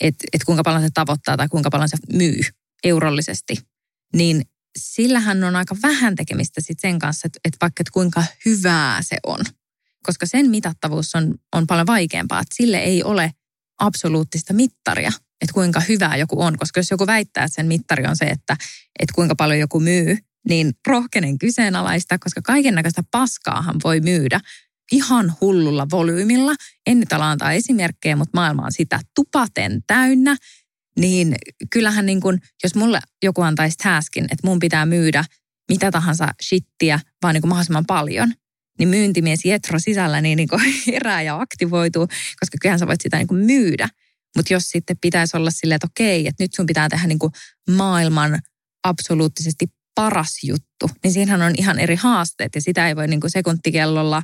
et, 0.00 0.14
et 0.32 0.44
kuinka 0.44 0.62
paljon 0.62 0.82
se 0.82 0.88
tavoittaa 0.94 1.36
tai 1.36 1.48
kuinka 1.48 1.70
paljon 1.70 1.88
se 1.88 1.96
myy 2.12 2.40
eurollisesti, 2.84 3.56
niin 4.14 4.42
sillähän 4.78 5.44
on 5.44 5.56
aika 5.56 5.76
vähän 5.82 6.14
tekemistä 6.14 6.60
sit 6.60 6.80
sen 6.80 6.98
kanssa, 6.98 7.26
että, 7.26 7.38
että 7.44 7.58
vaikka 7.60 7.80
että 7.80 7.92
kuinka 7.92 8.24
hyvää 8.46 9.02
se 9.02 9.16
on. 9.26 9.40
Koska 10.02 10.26
sen 10.26 10.50
mitattavuus 10.50 11.14
on, 11.14 11.34
on 11.52 11.66
paljon 11.66 11.86
vaikeampaa, 11.86 12.40
että 12.40 12.56
sille 12.56 12.76
ei 12.76 13.02
ole 13.02 13.32
absoluuttista 13.78 14.52
mittaria, 14.52 15.12
että 15.40 15.54
kuinka 15.54 15.80
hyvää 15.80 16.16
joku 16.16 16.42
on. 16.42 16.58
Koska 16.58 16.80
jos 16.80 16.90
joku 16.90 17.06
väittää, 17.06 17.44
että 17.44 17.54
sen 17.54 17.66
mittari 17.66 18.06
on 18.06 18.16
se, 18.16 18.24
että, 18.24 18.56
että 18.98 19.14
kuinka 19.14 19.34
paljon 19.34 19.60
joku 19.60 19.80
myy, 19.80 20.18
niin 20.48 20.72
rohkenen 20.86 21.38
kyseenalaista, 21.38 22.18
koska 22.18 22.42
kaiken 22.42 22.74
näköistä 22.74 23.02
paskaahan 23.10 23.76
voi 23.84 24.00
myydä 24.00 24.40
ihan 24.92 25.34
hullulla 25.40 25.86
volyymilla. 25.90 26.54
En 26.86 27.00
nyt 27.00 27.12
ala 27.12 27.30
antaa 27.30 27.52
esimerkkejä, 27.52 28.16
mutta 28.16 28.38
maailma 28.38 28.64
on 28.64 28.72
sitä 28.72 29.00
tupaten 29.14 29.82
täynnä 29.86 30.36
niin 30.98 31.34
kyllähän 31.70 32.06
niin 32.06 32.20
kuin, 32.20 32.40
jos 32.62 32.74
mulle 32.74 33.00
joku 33.22 33.42
antaisi 33.42 33.76
häskin, 33.82 34.24
että 34.24 34.46
mun 34.46 34.58
pitää 34.58 34.86
myydä 34.86 35.24
mitä 35.68 35.90
tahansa 35.90 36.28
shittiä, 36.42 37.00
vaan 37.22 37.34
niin 37.34 37.42
kuin 37.42 37.48
mahdollisimman 37.48 37.86
paljon, 37.86 38.32
niin 38.78 38.88
myyntimies 38.88 39.44
Jetro 39.44 39.78
sisällä 39.78 40.20
niin, 40.20 40.36
niin 40.36 40.48
kuin 40.48 40.62
herää 40.86 41.22
ja 41.22 41.40
aktivoituu, 41.40 42.06
koska 42.40 42.58
kyllähän 42.60 42.78
sä 42.78 42.86
voit 42.86 43.00
sitä 43.00 43.16
niin 43.16 43.26
kuin 43.26 43.44
myydä. 43.44 43.88
Mutta 44.36 44.52
jos 44.52 44.68
sitten 44.68 44.96
pitäisi 45.00 45.36
olla 45.36 45.50
silleen, 45.50 45.76
että 45.76 45.88
okei, 45.90 46.26
että 46.26 46.44
nyt 46.44 46.54
sun 46.54 46.66
pitää 46.66 46.88
tehdä 46.88 47.06
niin 47.06 47.18
kuin 47.18 47.32
maailman 47.70 48.38
absoluuttisesti 48.84 49.66
paras 49.94 50.34
juttu, 50.42 50.90
niin 51.04 51.12
siinähän 51.12 51.42
on 51.42 51.52
ihan 51.58 51.78
eri 51.78 51.96
haasteet 51.96 52.54
ja 52.54 52.60
sitä 52.60 52.88
ei 52.88 52.96
voi 52.96 53.08
niin 53.08 53.20
kuin 53.20 53.30
sekuntikellolla, 53.30 54.22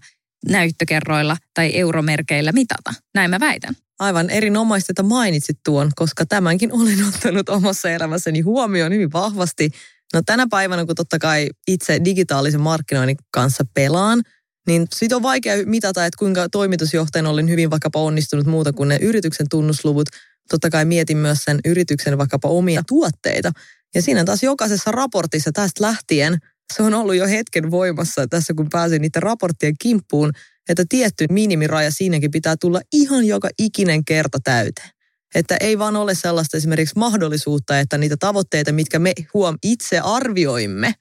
näyttökerroilla 0.49 1.37
tai 1.55 1.79
euromerkeillä 1.79 2.53
mitata. 2.53 2.95
Näin 3.15 3.31
mä 3.31 3.41
väitän. 3.41 3.75
Aivan 3.99 4.31
erinomaista, 4.31 4.93
että 4.93 5.03
mainitsit 5.03 5.59
tuon, 5.65 5.91
koska 5.97 6.27
tämänkin 6.27 6.73
olen 6.73 7.05
ottanut 7.09 7.49
omassa 7.49 7.91
elämässäni 7.91 8.41
huomioon 8.41 8.93
hyvin 8.93 9.13
vahvasti. 9.13 9.71
No 10.15 10.23
tänä 10.27 10.47
päivänä, 10.51 10.87
kun 10.87 10.95
totta 10.95 11.19
kai 11.19 11.49
itse 11.69 12.01
digitaalisen 12.05 12.61
markkinoinnin 12.61 13.17
kanssa 13.31 13.65
pelaan, 13.75 14.23
niin 14.67 14.87
siitä 14.95 15.17
on 15.17 15.23
vaikea 15.23 15.67
mitata, 15.67 16.07
että 16.07 16.19
kuinka 16.19 16.49
toimitusjohtajana 16.49 17.31
olin 17.31 17.51
hyvin 17.51 17.71
vaikkapa 17.71 17.99
onnistunut 17.99 18.47
muuta 18.47 18.73
kuin 18.73 18.89
ne 18.89 18.99
yrityksen 19.03 19.47
tunnusluvut. 19.51 20.09
Totta 20.49 20.71
kai 20.71 20.85
mietin 20.85 21.17
myös 21.17 21.39
sen 21.45 21.61
yrityksen 21.65 22.19
vaikkapa 22.19 22.49
omia 22.49 22.83
tuotteita. 22.89 23.53
Ja 23.95 24.03
siinä 24.03 24.25
taas 24.25 24.43
jokaisessa 24.43 24.93
raportissa 24.93 25.53
tästä 25.53 25.85
lähtien, 25.85 26.39
se 26.77 26.83
on 26.83 26.95
ollut 26.95 27.15
jo 27.15 27.27
hetken 27.27 27.71
voimassa 27.71 28.27
tässä, 28.27 28.55
kun 28.55 28.69
pääsin 28.73 29.03
niiden 29.03 29.23
raporttien 29.23 29.75
kimppuun, 29.81 30.33
että 30.69 30.85
tietty 30.89 31.27
minimiraja 31.31 31.91
siinäkin 31.91 32.31
pitää 32.31 32.57
tulla 32.57 32.81
ihan 32.93 33.25
joka 33.25 33.49
ikinen 33.59 34.05
kerta 34.05 34.39
täyteen. 34.45 34.91
Että 35.35 35.57
ei 35.61 35.79
vaan 35.79 35.97
ole 35.97 36.15
sellaista 36.15 36.57
esimerkiksi 36.57 36.99
mahdollisuutta, 36.99 37.79
että 37.81 37.99
niitä 37.99 38.17
tavoitteita, 38.21 38.73
mitkä 38.73 38.99
me 38.99 39.13
huom 39.35 39.57
itse 39.63 39.99
arvioimme 39.99 40.95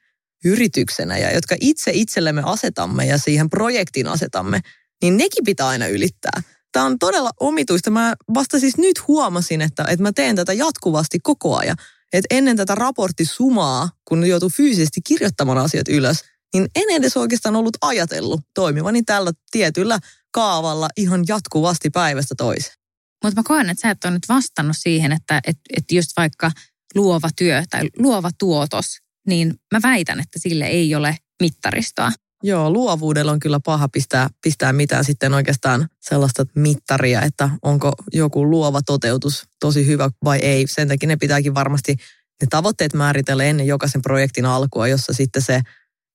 yrityksenä 0.46 1.18
ja 1.18 1.34
jotka 1.34 1.56
itse 1.62 1.92
itsellemme 1.94 2.42
asetamme 2.46 3.06
ja 3.06 3.18
siihen 3.18 3.50
projektiin 3.50 4.08
asetamme, 4.08 4.60
niin 5.02 5.18
nekin 5.18 5.44
pitää 5.44 5.68
aina 5.68 5.88
ylittää. 5.88 6.42
Tämä 6.72 6.86
on 6.86 7.00
todella 7.00 7.30
omituista. 7.40 7.90
Mä 7.90 8.16
vasta 8.34 8.60
siis 8.60 8.78
nyt 8.78 9.08
huomasin, 9.08 9.62
että, 9.62 9.84
että 9.84 10.04
mä 10.04 10.12
teen 10.12 10.36
tätä 10.36 10.54
jatkuvasti 10.54 11.20
koko 11.20 11.58
ajan. 11.58 11.78
Että 12.14 12.36
ennen 12.36 12.58
tätä 12.58 12.76
raporttisumaa, 12.76 13.90
kun 14.06 14.26
joutuu 14.26 14.50
fyysisesti 14.50 15.02
kirjoittamaan 15.04 15.58
asiat 15.58 15.88
ylös, 15.88 16.24
niin 16.54 16.68
en 16.76 16.90
edes 16.90 17.18
oikeastaan 17.18 17.56
ollut 17.56 17.78
ajatellut 17.82 18.42
toimivani 18.54 19.04
tällä 19.04 19.32
tietyllä 19.52 20.00
kaavalla 20.32 20.90
ihan 20.98 21.24
jatkuvasti 21.28 21.90
päivästä 21.90 22.36
toiseen. 22.38 22.76
Mutta 23.24 23.40
mä 23.40 23.44
koen, 23.46 23.70
että 23.70 23.82
sä 23.82 23.90
et 23.90 24.06
ole 24.06 24.14
nyt 24.14 24.30
vastannut 24.30 24.76
siihen, 24.80 25.12
että 25.12 25.42
et, 25.48 25.58
et 25.78 25.92
just 25.92 26.10
vaikka 26.18 26.52
luova 26.96 27.30
työ 27.38 27.64
tai 27.70 27.90
luova 27.98 28.30
tuotos, 28.40 28.86
niin 29.30 29.54
mä 29.74 29.80
väitän, 29.84 30.20
että 30.20 30.40
sille 30.40 30.66
ei 30.66 30.96
ole 30.96 31.18
mittaristoa. 31.42 32.12
Joo, 32.44 32.72
luovuudella 32.72 33.32
on 33.32 33.40
kyllä 33.40 33.60
paha 33.66 33.90
pistää, 33.90 34.30
pistää 34.42 34.74
mitään 34.74 35.04
sitten 35.04 35.34
oikeastaan 35.34 35.90
sellaista 36.00 36.46
mittaria, 36.56 37.22
että 37.22 37.50
onko 37.62 37.94
joku 38.14 38.50
luova 38.50 38.82
toteutus 38.82 39.44
tosi 39.60 39.86
hyvä 39.86 40.10
vai 40.24 40.40
ei. 40.40 40.68
Sen 40.68 40.88
takia 40.88 41.08
ne 41.08 41.16
pitääkin 41.16 41.54
varmasti 41.54 41.96
ne 42.42 42.48
tavoitteet 42.50 42.94
määritellä 42.94 43.44
ennen 43.44 43.68
jokaisen 43.68 44.02
projektin 44.02 44.46
alkua, 44.46 44.88
jossa 44.88 45.14
sitten 45.14 45.42
se 45.42 45.62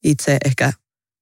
itse 0.05 0.39
ehkä 0.45 0.73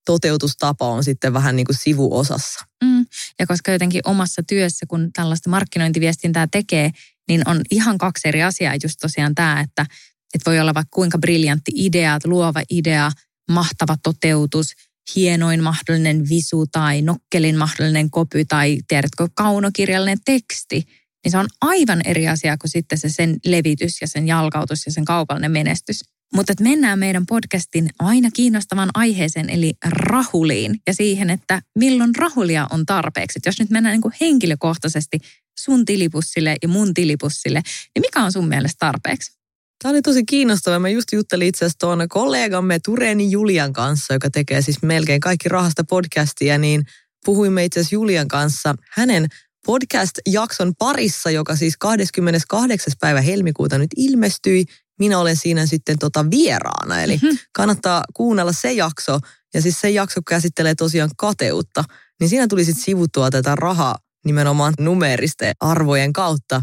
toteutustapa 0.05 0.89
on 0.89 1.03
sitten 1.03 1.33
vähän 1.33 1.55
niin 1.55 1.65
kuin 1.65 1.77
sivuosassa. 1.79 2.65
Mm. 2.83 3.05
Ja 3.39 3.47
koska 3.47 3.71
jotenkin 3.71 4.01
omassa 4.05 4.43
työssä, 4.47 4.85
kun 4.85 5.09
tällaista 5.13 5.49
markkinointiviestintää 5.49 6.47
tekee, 6.51 6.91
niin 7.27 7.49
on 7.49 7.61
ihan 7.71 7.97
kaksi 7.97 8.27
eri 8.27 8.43
asiaa. 8.43 8.75
Just 8.83 8.97
tosiaan 9.01 9.35
tämä, 9.35 9.61
että, 9.61 9.85
että 10.33 10.51
voi 10.51 10.59
olla 10.59 10.73
vaikka 10.73 10.95
kuinka 10.95 11.17
briljantti 11.17 11.71
idea, 11.75 12.19
luova 12.25 12.61
idea, 12.69 13.11
mahtava 13.51 13.95
toteutus, 14.03 14.67
hienoin 15.15 15.63
mahdollinen 15.63 16.29
visu 16.29 16.65
tai 16.71 17.01
nokkelin 17.01 17.57
mahdollinen 17.57 18.09
kopy 18.09 18.45
tai 18.45 18.77
tiedätkö, 18.87 19.27
kaunokirjallinen 19.33 20.19
teksti, 20.25 20.83
niin 21.23 21.31
se 21.31 21.37
on 21.37 21.47
aivan 21.61 22.01
eri 22.05 22.27
asia 22.27 22.57
kuin 22.57 22.71
sitten 22.71 22.97
se 22.97 23.09
sen 23.09 23.37
levitys 23.45 24.01
ja 24.01 24.07
sen 24.07 24.27
jalkautus 24.27 24.85
ja 24.85 24.91
sen 24.91 25.05
kaupallinen 25.05 25.51
menestys. 25.51 26.01
Mutta 26.35 26.53
mennään 26.59 26.99
meidän 26.99 27.25
podcastin 27.25 27.89
aina 27.99 28.29
kiinnostavan 28.33 28.89
aiheeseen, 28.93 29.49
eli 29.49 29.73
rahuliin 29.85 30.79
ja 30.87 30.93
siihen, 30.93 31.29
että 31.29 31.61
milloin 31.79 32.15
rahulia 32.15 32.67
on 32.71 32.85
tarpeeksi. 32.85 33.39
Et 33.39 33.45
jos 33.45 33.59
nyt 33.59 33.69
mennään 33.69 33.93
niin 33.93 34.01
kuin 34.01 34.13
henkilökohtaisesti 34.21 35.19
sun 35.59 35.85
tilipussille 35.85 36.55
ja 36.61 36.67
mun 36.67 36.93
tilipussille, 36.93 37.61
niin 37.95 38.01
mikä 38.01 38.23
on 38.23 38.31
sun 38.31 38.47
mielestä 38.47 38.77
tarpeeksi? 38.79 39.42
Tämä 39.83 39.91
oli 39.91 40.01
tosi 40.01 40.23
kiinnostavaa. 40.25 40.79
Mä 40.79 40.89
just 40.89 41.11
juttelin 41.11 41.47
itse 41.47 41.65
asiassa 41.65 41.79
tuon 41.79 42.05
kollegamme 42.09 42.79
Tureeni 42.85 43.31
Julian 43.31 43.73
kanssa, 43.73 44.13
joka 44.13 44.29
tekee 44.29 44.61
siis 44.61 44.81
melkein 44.81 45.19
kaikki 45.19 45.49
rahasta 45.49 45.83
podcastia, 45.89 46.57
niin 46.57 46.83
puhuimme 47.25 47.65
itse 47.65 47.79
asiassa 47.79 47.95
Julian 47.95 48.27
kanssa 48.27 48.75
hänen 48.91 49.27
podcast-jakson 49.65 50.73
parissa, 50.79 51.29
joka 51.29 51.55
siis 51.55 51.77
28. 51.77 52.93
päivä 52.99 53.21
helmikuuta 53.21 53.77
nyt 53.77 53.89
ilmestyi 53.97 54.65
minä 54.99 55.19
olen 55.19 55.35
siinä 55.35 55.65
sitten 55.65 55.99
tota 55.99 56.25
vieraana. 56.31 57.01
Eli 57.01 57.19
mm-hmm. 57.23 57.37
kannattaa 57.53 58.03
kuunnella 58.13 58.51
se 58.51 58.71
jakso. 58.71 59.19
Ja 59.53 59.61
siis 59.61 59.81
se 59.81 59.89
jakso 59.89 60.21
käsittelee 60.27 60.75
tosiaan 60.75 61.11
kateutta. 61.17 61.83
Niin 62.19 62.29
siinä 62.29 62.47
tuli 62.47 62.65
sitten 62.65 62.83
sivuttua 62.83 63.29
tätä 63.29 63.55
rahaa 63.55 63.97
nimenomaan 64.25 64.73
numeristen 64.79 65.53
arvojen 65.59 66.13
kautta. 66.13 66.61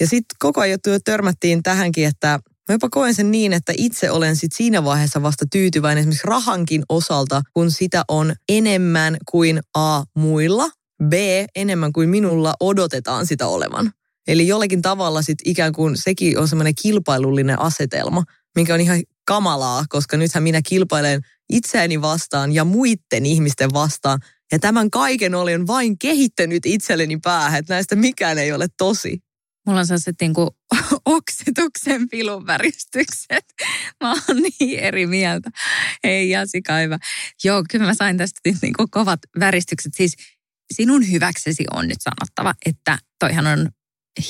Ja 0.00 0.06
sitten 0.06 0.36
koko 0.38 0.60
ajan 0.60 0.78
törmättiin 1.04 1.62
tähänkin, 1.62 2.06
että 2.06 2.40
mä 2.68 2.74
jopa 2.74 2.88
koen 2.90 3.14
sen 3.14 3.30
niin, 3.30 3.52
että 3.52 3.72
itse 3.76 4.10
olen 4.10 4.36
sitten 4.36 4.56
siinä 4.56 4.84
vaiheessa 4.84 5.22
vasta 5.22 5.44
tyytyväinen 5.52 6.00
esimerkiksi 6.00 6.26
rahankin 6.26 6.82
osalta, 6.88 7.42
kun 7.54 7.70
sitä 7.70 8.04
on 8.08 8.34
enemmän 8.48 9.16
kuin 9.30 9.60
A 9.74 10.02
muilla, 10.16 10.70
B 11.08 11.12
enemmän 11.56 11.92
kuin 11.92 12.08
minulla 12.08 12.54
odotetaan 12.60 13.26
sitä 13.26 13.46
olevan. 13.46 13.92
Eli 14.28 14.48
jollakin 14.48 14.82
tavalla 14.82 15.22
sit 15.22 15.38
ikään 15.44 15.72
kuin 15.72 15.96
sekin 15.96 16.38
on 16.38 16.48
semmoinen 16.48 16.74
kilpailullinen 16.82 17.60
asetelma, 17.60 18.22
mikä 18.56 18.74
on 18.74 18.80
ihan 18.80 19.02
kamalaa, 19.26 19.84
koska 19.88 20.16
nythän 20.16 20.42
minä 20.42 20.60
kilpailen 20.68 21.20
itseäni 21.50 22.02
vastaan 22.02 22.52
ja 22.52 22.64
muiden 22.64 23.26
ihmisten 23.26 23.72
vastaan. 23.72 24.20
Ja 24.52 24.58
tämän 24.58 24.90
kaiken 24.90 25.34
olen 25.34 25.66
vain 25.66 25.98
kehittänyt 25.98 26.66
itselleni 26.66 27.16
päähän, 27.16 27.58
että 27.58 27.74
näistä 27.74 27.96
mikään 27.96 28.38
ei 28.38 28.52
ole 28.52 28.66
tosi. 28.78 29.18
Mulla 29.66 29.80
on 29.80 29.86
sellaiset 29.86 30.16
niin 30.20 30.34
kuin 30.34 30.50
oksituksen 31.04 32.08
pilun 32.08 32.46
väristykset. 32.46 33.44
Mä 34.04 34.10
oon 34.10 34.42
niin 34.42 34.78
eri 34.78 35.06
mieltä. 35.06 35.50
Ei 36.04 36.30
Jasika, 36.30 36.76
hyvä. 36.76 36.98
Joo, 37.44 37.64
kyllä 37.70 37.86
mä 37.86 37.94
sain 37.94 38.18
tästä 38.18 38.40
niin 38.62 38.74
kuin 38.76 38.90
kovat 38.90 39.20
väristykset. 39.40 39.94
Siis 39.94 40.16
sinun 40.74 41.10
hyväksesi 41.10 41.64
on 41.70 41.88
nyt 41.88 41.98
sanottava, 42.00 42.54
että 42.66 42.98
toihan 43.18 43.46
on 43.46 43.68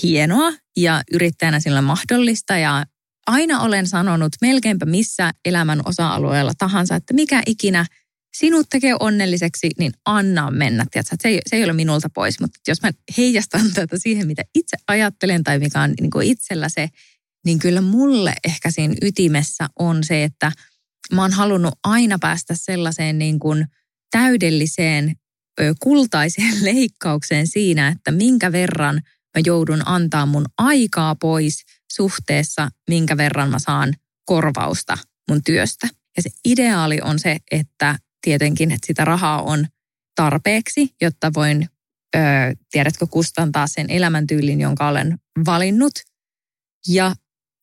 hienoa 0.02 0.52
ja 0.76 1.02
yrittäjänä 1.12 1.60
sillä 1.60 1.82
mahdollista 1.82 2.56
ja 2.56 2.84
aina 3.26 3.60
olen 3.60 3.86
sanonut 3.86 4.32
melkeinpä 4.40 4.86
missä 4.86 5.30
elämän 5.44 5.80
osa-alueella 5.84 6.52
tahansa, 6.58 6.94
että 6.96 7.14
mikä 7.14 7.42
ikinä 7.46 7.86
sinut 8.34 8.66
tekee 8.70 8.94
onnelliseksi, 9.00 9.70
niin 9.78 9.92
anna 10.04 10.50
mennä. 10.50 10.86
Tiedätkö? 10.90 11.16
Se, 11.20 11.28
ei, 11.28 11.40
se 11.46 11.56
ei 11.56 11.64
ole 11.64 11.72
minulta 11.72 12.10
pois, 12.14 12.40
mutta 12.40 12.58
jos 12.68 12.82
mä 12.82 12.90
heijastan 13.18 13.72
tätä 13.74 13.96
siihen, 13.98 14.26
mitä 14.26 14.42
itse 14.54 14.76
ajattelen 14.88 15.44
tai 15.44 15.58
mikä 15.58 15.80
on 15.80 15.94
niin 16.00 16.10
kuin 16.10 16.26
itsellä 16.26 16.68
se, 16.68 16.88
niin 17.44 17.58
kyllä 17.58 17.80
mulle 17.80 18.34
ehkä 18.44 18.70
siinä 18.70 18.94
ytimessä 19.02 19.68
on 19.78 20.04
se, 20.04 20.24
että 20.24 20.52
mä 21.12 21.22
oon 21.22 21.32
halunnut 21.32 21.74
aina 21.84 22.18
päästä 22.18 22.54
sellaiseen 22.56 23.18
niin 23.18 23.38
kuin 23.38 23.66
täydelliseen 24.10 25.16
kultaiseen 25.80 26.54
leikkaukseen 26.64 27.46
siinä, 27.46 27.88
että 27.88 28.10
minkä 28.10 28.52
verran– 28.52 29.00
mä 29.36 29.42
joudun 29.46 29.82
antaa 29.88 30.26
mun 30.26 30.46
aikaa 30.58 31.14
pois 31.14 31.64
suhteessa, 31.92 32.68
minkä 32.90 33.16
verran 33.16 33.50
mä 33.50 33.58
saan 33.58 33.94
korvausta 34.24 34.98
mun 35.30 35.44
työstä. 35.44 35.88
Ja 36.16 36.22
se 36.22 36.30
ideaali 36.44 37.00
on 37.04 37.18
se, 37.18 37.36
että 37.50 37.98
tietenkin, 38.22 38.70
että 38.70 38.86
sitä 38.86 39.04
rahaa 39.04 39.42
on 39.42 39.66
tarpeeksi, 40.14 40.94
jotta 41.00 41.30
voin, 41.34 41.68
ö, 42.16 42.18
tiedätkö, 42.70 43.06
kustantaa 43.06 43.66
sen 43.66 43.90
elämäntyylin, 43.90 44.60
jonka 44.60 44.88
olen 44.88 45.18
valinnut. 45.46 45.92
Ja 46.88 47.14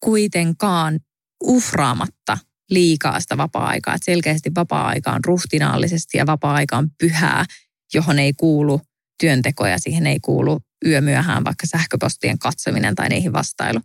kuitenkaan 0.04 1.00
uhraamatta 1.44 2.38
liikaa 2.70 3.20
sitä 3.20 3.38
vapaa-aikaa. 3.38 3.96
Että 3.96 4.06
selkeästi 4.06 4.52
vapaa-aika 4.56 5.12
on 5.12 5.26
ruhtinaallisesti 5.26 6.18
ja 6.18 6.26
vapaa-aika 6.26 6.78
on 6.78 6.90
pyhää, 7.00 7.46
johon 7.94 8.20
ei 8.20 8.34
kuulu 8.34 8.82
työntekoja, 9.20 9.80
siihen 9.80 10.08
ei 10.08 10.20
kuulu 10.20 10.60
yömyöhään 10.86 11.44
vaikka 11.44 11.68
sähköpostien 11.68 12.40
katsominen 12.40 12.96
tai 12.96 13.10
niihin 13.10 13.34
vastailu. 13.34 13.80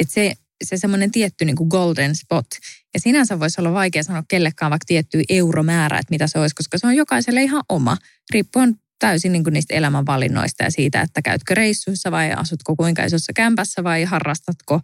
Että 0.00 0.14
se, 0.14 0.34
se 0.64 0.76
semmoinen 0.76 1.10
tietty 1.10 1.44
niin 1.44 1.56
kuin 1.56 1.68
golden 1.68 2.16
spot. 2.16 2.46
Ja 2.94 3.00
sinänsä 3.00 3.40
voisi 3.40 3.60
olla 3.60 3.72
vaikea 3.72 4.02
sanoa 4.02 4.22
kellekään 4.28 4.70
vaikka 4.70 4.84
tiettyä 4.86 5.22
euromäärä, 5.28 5.98
että 5.98 6.10
mitä 6.10 6.26
se 6.26 6.38
olisi, 6.38 6.54
koska 6.54 6.78
se 6.78 6.86
on 6.86 6.96
jokaiselle 6.96 7.42
ihan 7.42 7.62
oma. 7.68 7.96
Riippuen 8.32 8.74
täysin 8.98 9.32
niin 9.32 9.44
kuin 9.44 9.54
niistä 9.54 9.74
elämänvalinnoista 9.74 10.64
ja 10.64 10.70
siitä, 10.70 11.00
että 11.00 11.22
käytkö 11.22 11.54
reissuissa 11.54 12.10
vai 12.10 12.32
asutko 12.32 12.76
kuinka 12.76 13.04
isossa 13.04 13.32
kämpässä 13.32 13.84
vai 13.84 14.04
harrastatko 14.04 14.80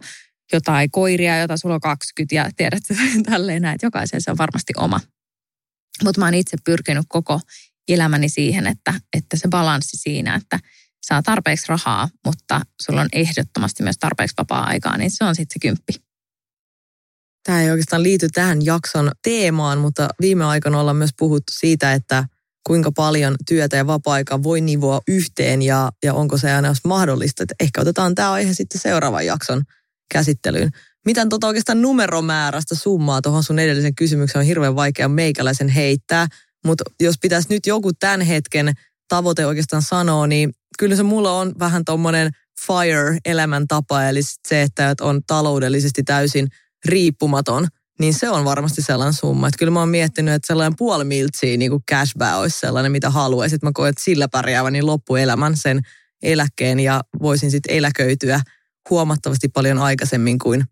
jotain 0.53 0.91
koiria, 0.91 1.39
jota 1.39 1.57
sulla 1.57 1.75
on 1.75 1.81
20 1.81 2.35
ja 2.35 2.49
tiedät 2.57 2.83
tälleen 3.29 3.61
näin, 3.61 3.75
että 3.75 3.85
jokaisen 3.87 4.21
se 4.21 4.31
on 4.31 4.37
varmasti 4.37 4.73
oma. 4.77 4.99
Mutta 6.03 6.21
mä 6.21 6.25
oon 6.25 6.33
itse 6.33 6.57
pyrkinyt 6.65 7.05
koko 7.07 7.39
elämäni 7.87 8.29
siihen, 8.29 8.67
että, 8.67 8.93
että 9.13 9.37
se 9.37 9.47
balanssi 9.47 9.97
siinä, 9.97 10.35
että 10.35 10.59
saa 11.01 11.21
tarpeeksi 11.21 11.65
rahaa, 11.69 12.09
mutta 12.25 12.61
sulla 12.81 13.01
on 13.01 13.09
ehdottomasti 13.13 13.83
myös 13.83 13.97
tarpeeksi 13.97 14.33
vapaa-aikaa, 14.37 14.97
niin 14.97 15.11
se 15.11 15.23
on 15.23 15.35
sitten 15.35 15.53
se 15.53 15.59
kymppi. 15.59 15.93
Tämä 17.43 17.61
ei 17.61 17.71
oikeastaan 17.71 18.03
liity 18.03 18.27
tähän 18.33 18.65
jakson 18.65 19.11
teemaan, 19.23 19.77
mutta 19.77 20.09
viime 20.21 20.45
aikoina 20.45 20.79
ollaan 20.79 20.97
myös 20.97 21.11
puhuttu 21.17 21.53
siitä, 21.59 21.93
että 21.93 22.25
kuinka 22.67 22.91
paljon 22.91 23.35
työtä 23.47 23.77
ja 23.77 23.87
vapaa-aikaa 23.87 24.43
voi 24.43 24.61
nivoa 24.61 25.01
yhteen 25.07 25.61
ja, 25.61 25.91
ja 26.03 26.13
onko 26.13 26.37
se 26.37 26.51
aina 26.51 26.73
mahdollista. 26.85 27.43
Että 27.43 27.55
ehkä 27.59 27.81
otetaan 27.81 28.15
tämä 28.15 28.31
aihe 28.31 28.53
sitten 28.53 28.81
seuraavan 28.81 29.25
jakson 29.25 29.63
käsittelyyn. 30.13 30.69
Miten 31.05 31.29
tota 31.29 31.47
oikeastaan 31.47 31.81
numeromäärästä 31.81 32.75
summaa 32.75 33.21
tuohon 33.21 33.43
sun 33.43 33.59
edellisen 33.59 33.95
kysymykseen 33.95 34.39
on 34.39 34.45
hirveän 34.45 34.75
vaikea 34.75 35.07
meikäläisen 35.07 35.69
heittää. 35.69 36.27
Mutta 36.65 36.83
jos 36.99 37.15
pitäisi 37.21 37.47
nyt 37.49 37.65
joku 37.65 37.93
tämän 37.93 38.21
hetken 38.21 38.73
tavoite 39.07 39.45
oikeastaan 39.45 39.81
sanoa, 39.81 40.27
niin 40.27 40.53
kyllä 40.79 40.95
se 40.95 41.03
mulla 41.03 41.31
on 41.39 41.53
vähän 41.59 41.85
tommonen 41.85 42.31
FIRE-elämäntapa, 42.67 44.03
eli 44.03 44.19
se, 44.47 44.61
että 44.61 44.95
on 45.01 45.21
taloudellisesti 45.27 46.03
täysin 46.03 46.47
riippumaton, 46.85 47.67
niin 47.99 48.13
se 48.13 48.29
on 48.29 48.45
varmasti 48.45 48.81
sellainen 48.81 49.13
summa. 49.13 49.47
Että 49.47 49.57
kyllä 49.57 49.71
mä 49.71 49.79
oon 49.79 49.89
miettinyt, 49.89 50.33
että 50.33 50.47
sellainen 50.47 50.75
puoli 50.77 51.03
miltsiä 51.03 51.57
niin 51.57 51.71
kuin 51.71 51.83
cashback 51.91 52.37
olisi 52.37 52.59
sellainen, 52.59 52.91
mitä 52.91 53.09
haluaisin. 53.09 53.59
Mä 53.61 53.71
koen, 53.73 53.89
että 53.89 54.03
sillä 54.03 54.27
pärjäävän 54.27 54.73
niin 54.73 54.85
loppuelämän 54.85 55.57
sen 55.57 55.79
eläkkeen 56.23 56.79
ja 56.79 57.01
voisin 57.21 57.51
sitten 57.51 57.75
eläköityä 57.75 58.41
huomattavasti 58.89 59.47
paljon 59.47 59.77
aikaisemmin 59.77 60.39
kuin, 60.39 60.63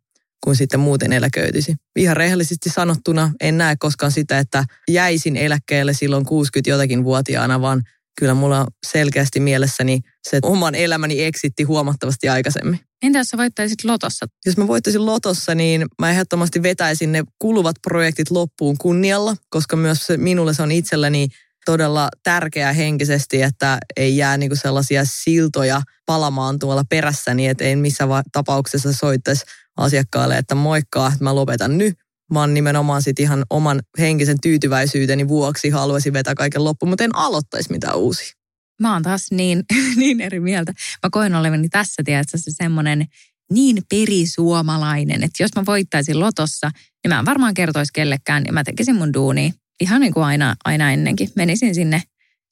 kuin 0.43 0.55
sitten 0.55 0.79
muuten 0.79 1.13
eläköityisi. 1.13 1.75
Ihan 1.95 2.17
rehellisesti 2.17 2.69
sanottuna 2.69 3.31
en 3.41 3.57
näe 3.57 3.75
koskaan 3.79 4.11
sitä, 4.11 4.39
että 4.39 4.65
jäisin 4.87 5.37
eläkkeelle 5.37 5.93
silloin 5.93 6.25
60 6.25 6.69
jotakin 6.69 7.03
vuotiaana, 7.03 7.61
vaan 7.61 7.83
kyllä 8.19 8.33
mulla 8.33 8.59
on 8.59 8.67
selkeästi 8.87 9.39
mielessäni 9.39 9.99
se 10.29 10.39
oman 10.41 10.75
elämäni 10.75 11.23
eksitti 11.23 11.63
huomattavasti 11.63 12.29
aikaisemmin. 12.29 12.79
Entä 13.03 13.19
jos 13.19 13.27
sä 13.27 13.37
voittaisit 13.37 13.83
lotossa? 13.83 14.25
Jos 14.45 14.57
mä 14.57 14.67
voittaisin 14.67 15.05
lotossa, 15.05 15.55
niin 15.55 15.85
mä 16.01 16.09
ehdottomasti 16.09 16.63
vetäisin 16.63 17.11
ne 17.11 17.23
kuluvat 17.39 17.75
projektit 17.81 18.31
loppuun 18.31 18.77
kunnialla, 18.77 19.35
koska 19.49 19.75
myös 19.75 20.07
se, 20.07 20.17
minulle 20.17 20.53
se 20.53 20.63
on 20.63 20.71
itselleni 20.71 21.27
todella 21.65 22.09
tärkeää 22.23 22.73
henkisesti, 22.73 23.41
että 23.41 23.77
ei 23.97 24.17
jää 24.17 24.37
niinku 24.37 24.55
sellaisia 24.55 25.03
siltoja 25.05 25.81
palamaan 26.05 26.59
tuolla 26.59 26.83
perässäni, 26.89 27.47
että 27.47 27.63
ei 27.63 27.75
missään 27.75 28.23
tapauksessa 28.31 28.93
soittaisi 28.93 29.45
asiakkaalle, 29.77 30.37
että 30.37 30.55
moikkaa, 30.55 31.07
että 31.07 31.23
mä 31.23 31.35
lopetan 31.35 31.77
nyt, 31.77 31.95
vaan 32.33 32.53
nimenomaan 32.53 33.01
sit 33.01 33.19
ihan 33.19 33.43
oman 33.49 33.81
henkisen 33.99 34.41
tyytyväisyyteni 34.41 35.27
vuoksi 35.27 35.69
haluaisin 35.69 36.13
vetää 36.13 36.35
kaiken 36.35 36.63
loppuun, 36.63 36.89
mutta 36.89 37.03
en 37.03 37.15
aloittaisi 37.15 37.71
mitään 37.71 37.97
uusia. 37.97 38.33
Mä 38.81 38.93
oon 38.93 39.03
taas 39.03 39.25
niin, 39.31 39.63
niin 39.95 40.21
eri 40.21 40.39
mieltä. 40.39 40.73
Mä 41.03 41.09
koen 41.11 41.35
olevani 41.35 41.69
tässä, 41.69 42.01
tiedätkö, 42.05 42.37
se 42.37 42.51
semmoinen 42.51 43.05
niin 43.51 43.77
perisuomalainen, 43.89 45.23
että 45.23 45.43
jos 45.43 45.51
mä 45.55 45.65
voittaisin 45.65 46.19
lotossa, 46.19 46.71
niin 46.73 47.09
mä 47.09 47.19
en 47.19 47.25
varmaan 47.25 47.53
kertoisi 47.53 47.93
kellekään, 47.93 48.43
niin 48.43 48.53
mä 48.53 48.63
tekisin 48.63 48.95
mun 48.95 49.13
duuni 49.13 49.53
ihan 49.79 50.01
niin 50.01 50.13
kuin 50.13 50.23
aina, 50.23 50.55
aina 50.65 50.91
ennenkin. 50.91 51.29
Menisin 51.35 51.75
sinne, 51.75 52.01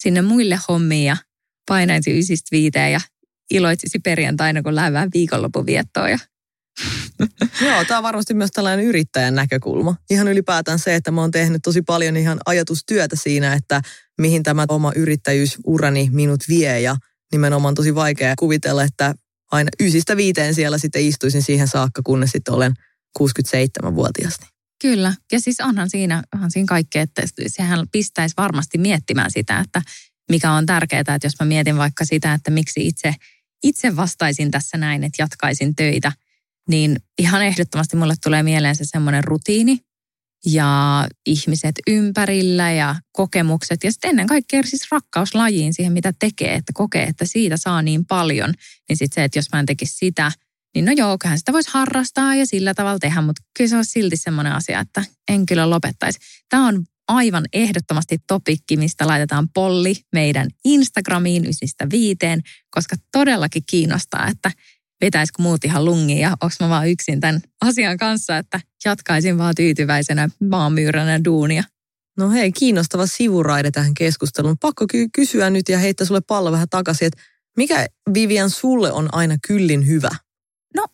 sinne 0.04 0.22
muille 0.22 0.60
hommiin 0.68 1.06
ja 1.06 1.18
painaisin 1.68 2.18
ysistä 2.18 2.48
viiteen 2.52 2.92
ja 2.92 3.00
iloitsisi 3.52 4.00
perjantaina, 4.00 4.64
kun 4.64 4.76
lähdetään 4.76 5.10
viikonlopun 5.14 5.66
viettoon 5.66 6.12
ja 6.12 6.20
Joo, 7.68 7.86
tämä 7.86 7.98
on 7.98 8.04
varmasti 8.04 8.34
myös 8.34 8.52
tällainen 8.52 8.86
yrittäjän 8.86 9.36
näkökulma. 9.36 9.96
Ihan 10.10 10.28
ylipäätään 10.28 10.80
se, 10.80 10.96
että 10.96 11.12
mä 11.12 11.22
oon 11.22 11.32
tehnyt 11.32 11.62
tosi 11.64 11.82
paljon 11.82 12.18
ihan 12.18 12.40
ajatustyötä 12.46 13.16
siinä, 13.16 13.54
että 13.54 13.82
mihin 14.22 14.44
tämä 14.44 14.66
oma 14.70 14.92
yrittäjyysurani 14.96 16.10
minut 16.12 16.44
vie 16.50 16.80
ja 16.80 16.96
nimenomaan 17.32 17.76
tosi 17.76 17.96
vaikea 17.96 18.34
kuvitella, 18.40 18.84
että 18.84 19.16
aina 19.52 19.70
ysistä 19.80 20.18
viiteen 20.18 20.56
siellä 20.56 20.78
sitten 20.78 21.06
istuisin 21.06 21.44
siihen 21.44 21.68
saakka, 21.68 22.02
kunnes 22.06 22.32
sitten 22.32 22.54
olen 22.54 22.74
67-vuotias. 23.20 24.34
Kyllä, 24.82 25.14
ja 25.32 25.40
siis 25.40 25.60
onhan 25.60 25.90
siinä, 25.90 26.24
onhan 26.36 26.52
siinä 26.52 26.66
kaikkea, 26.66 27.02
että 27.02 27.22
sehän 27.48 27.88
pistäisi 27.92 28.34
varmasti 28.38 28.78
miettimään 28.78 29.32
sitä, 29.32 29.60
että 29.60 29.82
mikä 30.30 30.52
on 30.52 30.66
tärkeää, 30.66 31.00
että 31.00 31.20
jos 31.24 31.34
mä 31.40 31.46
mietin 31.46 31.78
vaikka 31.78 32.06
sitä, 32.06 32.34
että 32.34 32.52
miksi 32.52 32.88
itse, 32.88 33.16
itse 33.64 33.96
vastaisin 33.96 34.52
tässä 34.52 34.78
näin, 34.78 35.04
että 35.04 35.22
jatkaisin 35.22 35.76
töitä– 35.76 36.12
niin 36.70 36.98
ihan 37.20 37.46
ehdottomasti 37.46 37.98
mulle 37.98 38.14
tulee 38.24 38.44
mieleen 38.44 38.76
se 38.76 38.84
semmoinen 38.86 39.24
rutiini 39.24 39.80
ja 40.46 41.08
ihmiset 41.26 41.76
ympärillä 41.88 42.72
ja 42.72 42.96
kokemukset 43.12 43.84
ja 43.84 43.92
sitten 43.92 44.10
ennen 44.10 44.28
kaikkea 44.28 44.64
siis 44.64 44.92
rakkaus 44.92 45.36
lajiin 45.36 45.74
siihen, 45.74 45.94
mitä 45.94 46.14
tekee, 46.20 46.54
että 46.54 46.72
kokee, 46.76 47.04
että 47.04 47.26
siitä 47.26 47.58
saa 47.58 47.82
niin 47.82 48.06
paljon. 48.06 48.54
Niin 48.90 48.98
sitten 48.98 49.16
se, 49.16 49.24
että 49.24 49.40
jos 49.40 49.46
mä 49.54 49.60
en 49.60 49.66
tekisi 49.66 49.96
sitä, 49.96 50.32
niin 50.76 50.86
no 50.86 50.92
joo, 50.92 51.18
kyllähän 51.18 51.40
sitä 51.40 51.54
voisi 51.54 51.70
harrastaa 51.74 52.36
ja 52.36 52.46
sillä 52.46 52.74
tavalla 52.74 53.00
tehdä, 53.00 53.22
mutta 53.22 53.42
kyllä 53.58 53.70
se 53.70 53.78
on 53.78 53.86
silti 53.86 54.18
semmoinen 54.18 54.54
asia, 54.54 54.80
että 54.80 55.04
en 55.28 55.46
kyllä 55.46 55.70
lopettaisi. 55.70 56.20
Tämä 56.50 56.68
on 56.68 56.84
aivan 57.08 57.46
ehdottomasti 57.54 58.18
topikki, 58.28 58.78
mistä 58.78 59.08
laitetaan 59.08 59.50
polli 59.54 59.96
meidän 60.14 60.48
Instagramiin 60.66 61.46
ysistä 61.46 61.90
viiteen, 61.90 62.42
koska 62.70 62.96
todellakin 63.12 63.64
kiinnostaa, 63.70 64.28
että 64.28 64.52
vetäisikö 65.06 65.42
muut 65.42 65.66
ihan 65.66 65.86
lungiin 65.86 66.20
ja 66.20 66.30
onko 66.30 66.56
mä 66.60 66.70
vaan 66.70 66.90
yksin 66.90 67.20
tämän 67.20 67.42
asian 67.62 67.98
kanssa, 67.98 68.38
että 68.38 68.60
jatkaisin 68.86 69.38
vaan 69.38 69.56
tyytyväisenä 69.56 70.30
maanmyyränä 70.50 71.24
duunia. 71.26 71.64
No 72.18 72.30
hei, 72.30 72.52
kiinnostava 72.52 73.08
sivuraide 73.08 73.72
tähän 73.72 73.94
keskusteluun. 73.94 74.58
Pakko 74.62 74.86
ky- 74.88 75.10
kysyä 75.16 75.50
nyt 75.50 75.70
ja 75.70 75.80
heittää 75.80 76.08
sulle 76.08 76.22
pallo 76.28 76.52
vähän 76.52 76.70
takaisin, 76.70 77.08
että 77.08 77.22
mikä 77.58 77.86
Vivian 78.14 78.50
sulle 78.50 78.92
on 78.92 79.10
aina 79.12 79.36
kyllin 79.48 79.88
hyvä? 79.88 80.10
No 80.76 80.88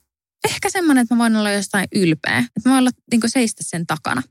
ehkä 0.50 0.70
semmoinen, 0.70 1.02
että 1.02 1.16
mä 1.16 1.20
voin 1.20 1.36
olla 1.36 1.52
jostain 1.52 1.88
ylpeä. 1.96 2.38
Että 2.38 2.70
mä 2.70 2.72
voin 2.72 2.80
olla 2.80 2.92
niin 3.12 3.22
seistä 3.26 3.64
sen 3.66 3.88
takana. 3.88 4.22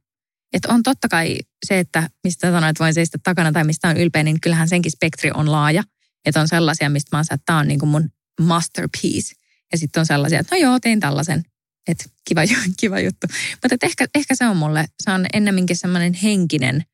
Että 0.53 0.73
on 0.73 0.83
totta 0.83 1.09
kai 1.09 1.39
se, 1.67 1.79
että 1.79 2.11
mistä 2.25 2.51
sanoit, 2.51 2.71
että 2.71 2.85
voin 2.85 2.95
seistä 2.95 3.19
takana 3.23 3.53
tai 3.53 3.65
mistä 3.65 3.89
on 3.89 3.97
ylpeä, 3.97 4.23
niin 4.23 4.41
kyllähän 4.41 4.69
senkin 4.69 4.93
spektri 4.93 5.31
on 5.35 5.53
laaja. 5.53 5.83
Että 6.25 6.41
on 6.41 6.49
sellaisia, 6.49 6.91
mistä 6.91 7.17
mä 7.17 7.19
oon 7.19 7.25
että 7.31 7.43
tämä 7.47 7.59
on 7.59 7.69
niin 7.69 7.81
kuin 7.81 7.91
mun 7.91 8.11
masterpiece. 8.41 9.35
Ja 9.73 9.79
sitten 9.79 10.01
on 10.01 10.07
sellaisia, 10.07 10.41
että 10.41 10.57
no 10.57 10.63
joo, 10.63 10.81
tein 10.81 11.01
tällaisen. 11.01 11.45
Että 11.89 12.05
kiva, 12.29 12.41
kiva 12.81 13.01
juttu. 13.01 13.27
Mutta 13.63 13.87
ehkä, 13.87 14.07
ehkä 14.15 14.35
se 14.35 14.47
on 14.47 14.57
mulle, 14.57 14.85
se 15.05 15.11
on 15.11 15.27
ennemminkin 15.33 15.77
semmoinen 15.77 16.15
henkinen 16.15 16.85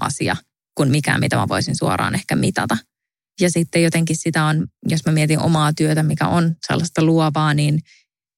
asia 0.00 0.36
kuin 0.74 0.90
mikään, 0.90 1.20
mitä 1.20 1.36
mä 1.36 1.48
voisin 1.48 1.76
suoraan 1.76 2.14
ehkä 2.14 2.36
mitata. 2.36 2.76
Ja 3.40 3.50
sitten 3.50 3.82
jotenkin 3.82 4.16
sitä 4.16 4.44
on, 4.44 4.66
jos 4.88 5.04
mä 5.06 5.12
mietin 5.12 5.38
omaa 5.38 5.72
työtä, 5.72 6.02
mikä 6.02 6.28
on 6.28 6.56
sellaista 6.66 7.04
luovaa, 7.04 7.54
niin 7.54 7.80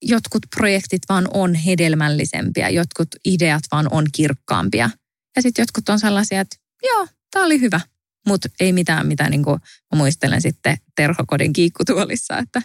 jotkut 0.03 0.43
projektit 0.57 1.03
vaan 1.09 1.29
on 1.35 1.55
hedelmällisempiä, 1.55 2.69
jotkut 2.69 3.09
ideat 3.25 3.63
vaan 3.73 3.89
on 3.91 4.07
kirkkaampia. 4.13 4.91
Ja 5.37 5.43
sitten 5.43 5.63
jotkut 5.63 5.89
on 5.89 6.01
sellaisia, 6.01 6.41
että 6.41 6.57
joo, 6.83 7.07
tämä 7.31 7.45
oli 7.45 7.61
hyvä, 7.61 7.81
mutta 8.27 8.49
ei 8.61 8.73
mitään, 8.73 9.07
mitä 9.07 9.31
niin 9.31 9.43
kuin 9.43 9.61
mä 9.93 9.99
muistelen 9.99 10.43
sitten 10.43 10.77
terhokodin 10.97 11.53
kiikkutuolissa, 11.53 12.39
että 12.39 12.63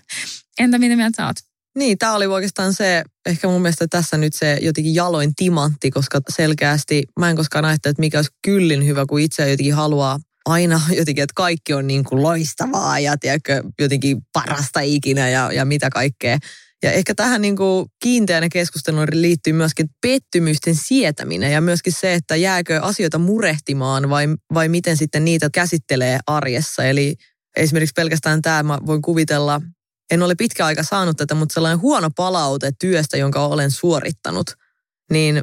entä 0.59 0.77
mitä 0.77 0.95
mieltä 0.95 1.15
sä 1.17 1.27
oot? 1.27 1.35
Niin, 1.77 1.97
tämä 1.97 2.13
oli 2.13 2.25
oikeastaan 2.25 2.73
se, 2.73 3.03
ehkä 3.25 3.47
mun 3.47 3.61
mielestä 3.61 3.87
tässä 3.87 4.17
nyt 4.17 4.33
se 4.33 4.57
jotenkin 4.61 4.95
jaloin 4.95 5.35
timantti, 5.35 5.91
koska 5.91 6.21
selkeästi 6.29 7.03
mä 7.19 7.29
en 7.29 7.35
koskaan 7.35 7.65
ajattele, 7.65 7.91
että 7.91 7.99
mikä 7.99 8.17
olisi 8.17 8.31
kyllin 8.41 8.85
hyvä, 8.85 9.05
kun 9.05 9.19
itse 9.19 9.49
jotenkin 9.49 9.73
haluaa 9.73 10.19
aina 10.45 10.81
jotenkin, 10.97 11.23
että 11.23 11.33
kaikki 11.35 11.73
on 11.73 11.87
niin 11.87 12.03
kuin 12.03 12.21
loistavaa 12.21 12.99
ja 12.99 13.17
tiedätkö, 13.17 13.63
jotenkin 13.79 14.17
parasta 14.33 14.79
ikinä 14.79 15.29
ja, 15.29 15.51
ja 15.51 15.65
mitä 15.65 15.89
kaikkea. 15.89 16.37
Ja 16.83 16.91
ehkä 16.91 17.15
tähän 17.15 17.41
niin 17.41 17.55
kuin 17.55 17.85
kiinteänä 17.99 18.49
keskusteluun 18.49 19.07
liittyy 19.11 19.53
myöskin 19.53 19.89
pettymysten 20.01 20.75
sietäminen 20.75 21.51
ja 21.51 21.61
myöskin 21.61 21.93
se, 21.93 22.13
että 22.13 22.35
jääkö 22.35 22.81
asioita 22.81 23.17
murehtimaan 23.17 24.09
vai, 24.09 24.27
vai 24.53 24.69
miten 24.69 24.97
sitten 24.97 25.25
niitä 25.25 25.49
käsittelee 25.53 26.19
arjessa. 26.27 26.83
Eli 26.83 27.15
esimerkiksi 27.57 27.93
pelkästään 27.95 28.41
tämä, 28.41 28.63
mä 28.63 28.79
voin 28.85 29.01
kuvitella, 29.01 29.61
en 30.11 30.23
ole 30.23 30.35
pitkä 30.35 30.65
aika 30.65 30.83
saanut 30.83 31.17
tätä, 31.17 31.35
mutta 31.35 31.53
sellainen 31.53 31.81
huono 31.81 32.09
palaute 32.15 32.71
työstä, 32.79 33.17
jonka 33.17 33.45
olen 33.45 33.71
suorittanut, 33.71 34.47
niin 35.11 35.41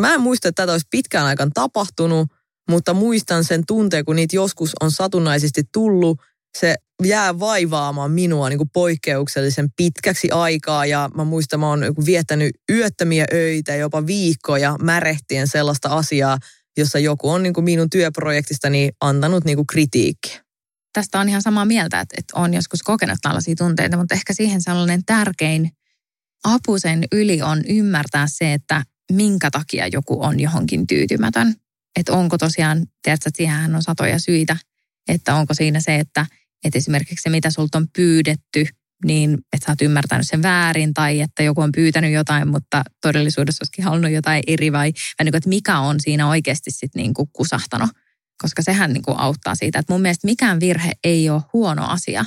mä 0.00 0.14
en 0.14 0.20
muista, 0.20 0.48
että 0.48 0.62
tätä 0.62 0.72
olisi 0.72 0.86
pitkään 0.90 1.26
aikaan 1.26 1.50
tapahtunut, 1.54 2.28
mutta 2.70 2.94
muistan 2.94 3.44
sen 3.44 3.62
tunteen, 3.66 4.04
kun 4.04 4.16
niitä 4.16 4.36
joskus 4.36 4.70
on 4.80 4.90
satunnaisesti 4.90 5.62
tullut 5.72 6.20
se 6.58 6.74
jää 7.04 7.38
vaivaamaan 7.38 8.10
minua 8.10 8.48
niin 8.48 8.58
kuin 8.58 8.70
poikkeuksellisen 8.72 9.68
pitkäksi 9.76 10.30
aikaa 10.30 10.86
ja 10.86 11.10
mä 11.14 11.24
muistan, 11.24 11.60
mä 11.60 11.68
oon 11.68 11.80
niin 11.80 12.06
viettänyt 12.06 12.50
yöttömiä 12.72 13.24
öitä, 13.32 13.74
jopa 13.74 14.06
viikkoja 14.06 14.76
märehtien 14.82 15.48
sellaista 15.48 15.88
asiaa, 15.88 16.38
jossa 16.76 16.98
joku 16.98 17.30
on 17.30 17.42
niin 17.42 17.52
kuin 17.52 17.64
minun 17.64 17.90
työprojektistani 17.90 18.90
antanut 19.00 19.44
niin 19.44 19.56
kuin 19.56 19.66
kritiikkiä. 19.66 20.40
Tästä 20.92 21.20
on 21.20 21.28
ihan 21.28 21.42
samaa 21.42 21.64
mieltä, 21.64 22.00
että, 22.00 22.14
että 22.18 22.40
on 22.40 22.54
joskus 22.54 22.82
kokenut 22.82 23.18
tällaisia 23.22 23.54
tunteita, 23.58 23.96
mutta 23.96 24.14
ehkä 24.14 24.32
siihen 24.32 24.62
sellainen 24.62 25.04
tärkein 25.06 25.70
apu 26.44 26.78
sen 26.78 27.04
yli 27.12 27.42
on 27.42 27.62
ymmärtää 27.68 28.26
se, 28.30 28.52
että 28.52 28.84
minkä 29.12 29.50
takia 29.50 29.86
joku 29.86 30.22
on 30.24 30.40
johonkin 30.40 30.86
tyytymätön. 30.86 31.54
Että 31.98 32.12
onko 32.12 32.38
tosiaan, 32.38 32.86
tiedätkö, 33.02 33.28
että 33.28 33.36
siihen 33.36 33.74
on 33.74 33.82
satoja 33.82 34.18
syitä, 34.18 34.56
että 35.08 35.34
onko 35.34 35.54
siinä 35.54 35.80
se, 35.80 35.96
että– 35.96 36.26
että 36.64 36.78
esimerkiksi 36.78 37.22
se, 37.22 37.30
mitä 37.30 37.50
sulta 37.50 37.78
on 37.78 37.86
pyydetty, 37.96 38.66
niin 39.04 39.38
että 39.52 39.66
sä 39.66 39.72
oot 39.72 39.82
ymmärtänyt 39.82 40.28
sen 40.28 40.42
väärin 40.42 40.94
tai 40.94 41.20
että 41.20 41.42
joku 41.42 41.60
on 41.60 41.72
pyytänyt 41.72 42.12
jotain, 42.12 42.48
mutta 42.48 42.82
todellisuudessa 43.02 43.62
olisikin 43.62 43.84
halunnut 43.84 44.10
jotain 44.10 44.42
eri 44.46 44.72
vai, 44.72 44.78
vai 44.78 45.24
niin 45.24 45.32
kuin, 45.32 45.36
että 45.36 45.48
mikä 45.48 45.78
on 45.78 46.00
siinä 46.00 46.28
oikeasti 46.28 46.70
sitten 46.70 47.02
niin 47.02 47.14
kuin 47.14 47.28
kusahtanut. 47.32 47.90
Koska 48.42 48.62
sehän 48.62 48.92
niin 48.92 49.02
kuin 49.02 49.18
auttaa 49.18 49.54
siitä, 49.54 49.78
että 49.78 49.92
mun 49.92 50.02
mielestä 50.02 50.26
mikään 50.26 50.60
virhe 50.60 50.92
ei 51.04 51.30
ole 51.30 51.42
huono 51.52 51.86
asia, 51.86 52.24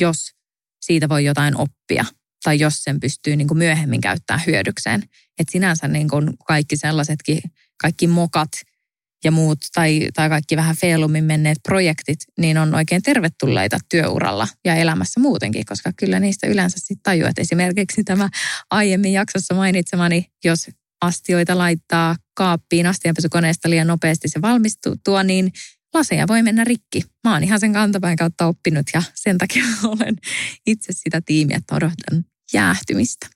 jos 0.00 0.32
siitä 0.80 1.08
voi 1.08 1.24
jotain 1.24 1.56
oppia 1.56 2.04
tai 2.44 2.60
jos 2.60 2.82
sen 2.82 3.00
pystyy 3.00 3.36
niin 3.36 3.48
kuin 3.48 3.58
myöhemmin 3.58 4.00
käyttämään 4.00 4.46
hyödykseen. 4.46 5.02
Että 5.38 5.52
sinänsä 5.52 5.88
niin 5.88 6.08
kuin 6.08 6.30
kaikki 6.46 6.76
sellaisetkin, 6.76 7.40
kaikki 7.82 8.06
mokat 8.06 8.48
ja 9.24 9.30
muut 9.30 9.58
tai, 9.74 10.08
tai 10.14 10.28
kaikki 10.28 10.56
vähän 10.56 10.76
feilummin 10.76 11.24
menneet 11.24 11.58
projektit, 11.62 12.18
niin 12.38 12.58
on 12.58 12.74
oikein 12.74 13.02
tervetulleita 13.02 13.78
työuralla 13.88 14.48
ja 14.64 14.74
elämässä 14.74 15.20
muutenkin, 15.20 15.66
koska 15.66 15.92
kyllä 15.96 16.20
niistä 16.20 16.46
yleensä 16.46 16.76
sitten 16.78 17.02
tajuat. 17.02 17.38
Esimerkiksi 17.38 18.04
tämä 18.04 18.28
aiemmin 18.70 19.12
jaksossa 19.12 19.54
mainitsemani, 19.54 20.26
jos 20.44 20.66
astioita 21.00 21.58
laittaa 21.58 22.16
kaappiin 22.34 22.86
astianpesukoneesta 22.86 23.70
liian 23.70 23.86
nopeasti 23.86 24.28
se 24.28 24.42
valmistuu, 24.42 24.96
tuo, 25.04 25.22
niin 25.22 25.52
laseja 25.94 26.28
voi 26.28 26.42
mennä 26.42 26.64
rikki. 26.64 27.02
Mä 27.24 27.32
oon 27.32 27.44
ihan 27.44 27.60
sen 27.60 27.72
kantapään 27.72 28.16
kautta 28.16 28.46
oppinut 28.46 28.86
ja 28.94 29.02
sen 29.14 29.38
takia 29.38 29.64
olen 29.84 30.16
itse 30.66 30.92
sitä 30.92 31.20
tiimiä, 31.26 31.56
että 31.56 31.74
odotan 31.74 32.24
jäähtymistä. 32.52 33.26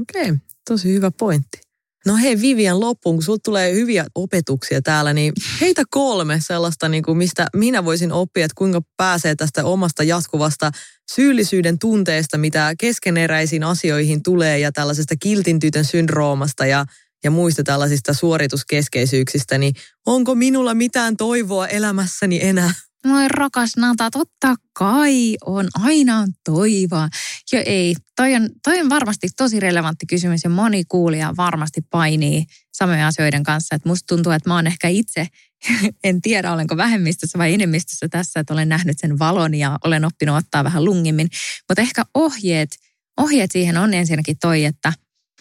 Okei, 0.00 0.22
okay, 0.22 0.36
tosi 0.68 0.92
hyvä 0.92 1.10
pointti. 1.10 1.67
No 2.08 2.16
hei 2.16 2.40
Vivian 2.40 2.80
loppuun, 2.80 3.16
kun 3.16 3.22
sulla 3.22 3.38
tulee 3.44 3.74
hyviä 3.74 4.06
opetuksia 4.14 4.82
täällä, 4.82 5.12
niin 5.12 5.32
heitä 5.60 5.82
kolme 5.90 6.40
sellaista, 6.46 6.88
niin 6.88 7.02
kuin 7.02 7.18
mistä 7.18 7.46
minä 7.56 7.84
voisin 7.84 8.12
oppia, 8.12 8.44
että 8.44 8.54
kuinka 8.58 8.80
pääsee 8.96 9.34
tästä 9.34 9.64
omasta 9.64 10.02
jatkuvasta 10.02 10.70
syyllisyyden 11.14 11.78
tunteesta, 11.78 12.38
mitä 12.38 12.74
keskeneräisiin 12.80 13.64
asioihin 13.64 14.22
tulee 14.22 14.58
ja 14.58 14.72
tällaisesta 14.72 15.14
kiltin 15.20 15.58
tytön 15.58 15.84
syndroomasta 15.84 16.66
ja, 16.66 16.84
ja 17.24 17.30
muista 17.30 17.62
tällaisista 17.62 18.14
suorituskeskeisyyksistä, 18.14 19.58
niin 19.58 19.74
onko 20.06 20.34
minulla 20.34 20.74
mitään 20.74 21.16
toivoa 21.16 21.66
elämässäni 21.66 22.38
enää? 22.42 22.72
Moi 23.06 23.28
rakas 23.28 23.76
Nata, 23.76 24.10
totta 24.10 24.54
kai 24.72 25.36
on, 25.44 25.68
aina 25.74 26.18
on 26.18 26.28
toivoa. 26.44 27.08
Jo 27.52 27.62
ei, 27.66 27.94
toi 28.16 28.34
on, 28.34 28.50
toi 28.64 28.80
on 28.80 28.88
varmasti 28.88 29.28
tosi 29.36 29.60
relevantti 29.60 30.06
kysymys 30.06 30.44
ja 30.44 30.50
moni 30.50 30.84
kuulija 30.84 31.34
varmasti 31.36 31.80
painii 31.90 32.44
samojen 32.72 33.04
asioiden 33.04 33.42
kanssa. 33.42 33.74
Että 33.74 33.88
musta 33.88 34.06
tuntuu, 34.06 34.32
että 34.32 34.50
mä 34.50 34.54
oon 34.54 34.66
ehkä 34.66 34.88
itse, 34.88 35.26
en 36.04 36.22
tiedä 36.22 36.52
olenko 36.52 36.76
vähemmistössä 36.76 37.38
vai 37.38 37.54
enemmistössä 37.54 38.08
tässä, 38.08 38.40
että 38.40 38.52
olen 38.52 38.68
nähnyt 38.68 38.98
sen 38.98 39.18
valon 39.18 39.54
ja 39.54 39.78
olen 39.84 40.04
oppinut 40.04 40.36
ottaa 40.36 40.64
vähän 40.64 40.84
lungimmin. 40.84 41.28
Mutta 41.68 41.82
ehkä 41.82 42.04
ohjeet, 42.14 42.70
ohjeet 43.16 43.50
siihen 43.50 43.76
on 43.76 43.94
ensinnäkin 43.94 44.36
toi, 44.40 44.64
että 44.64 44.92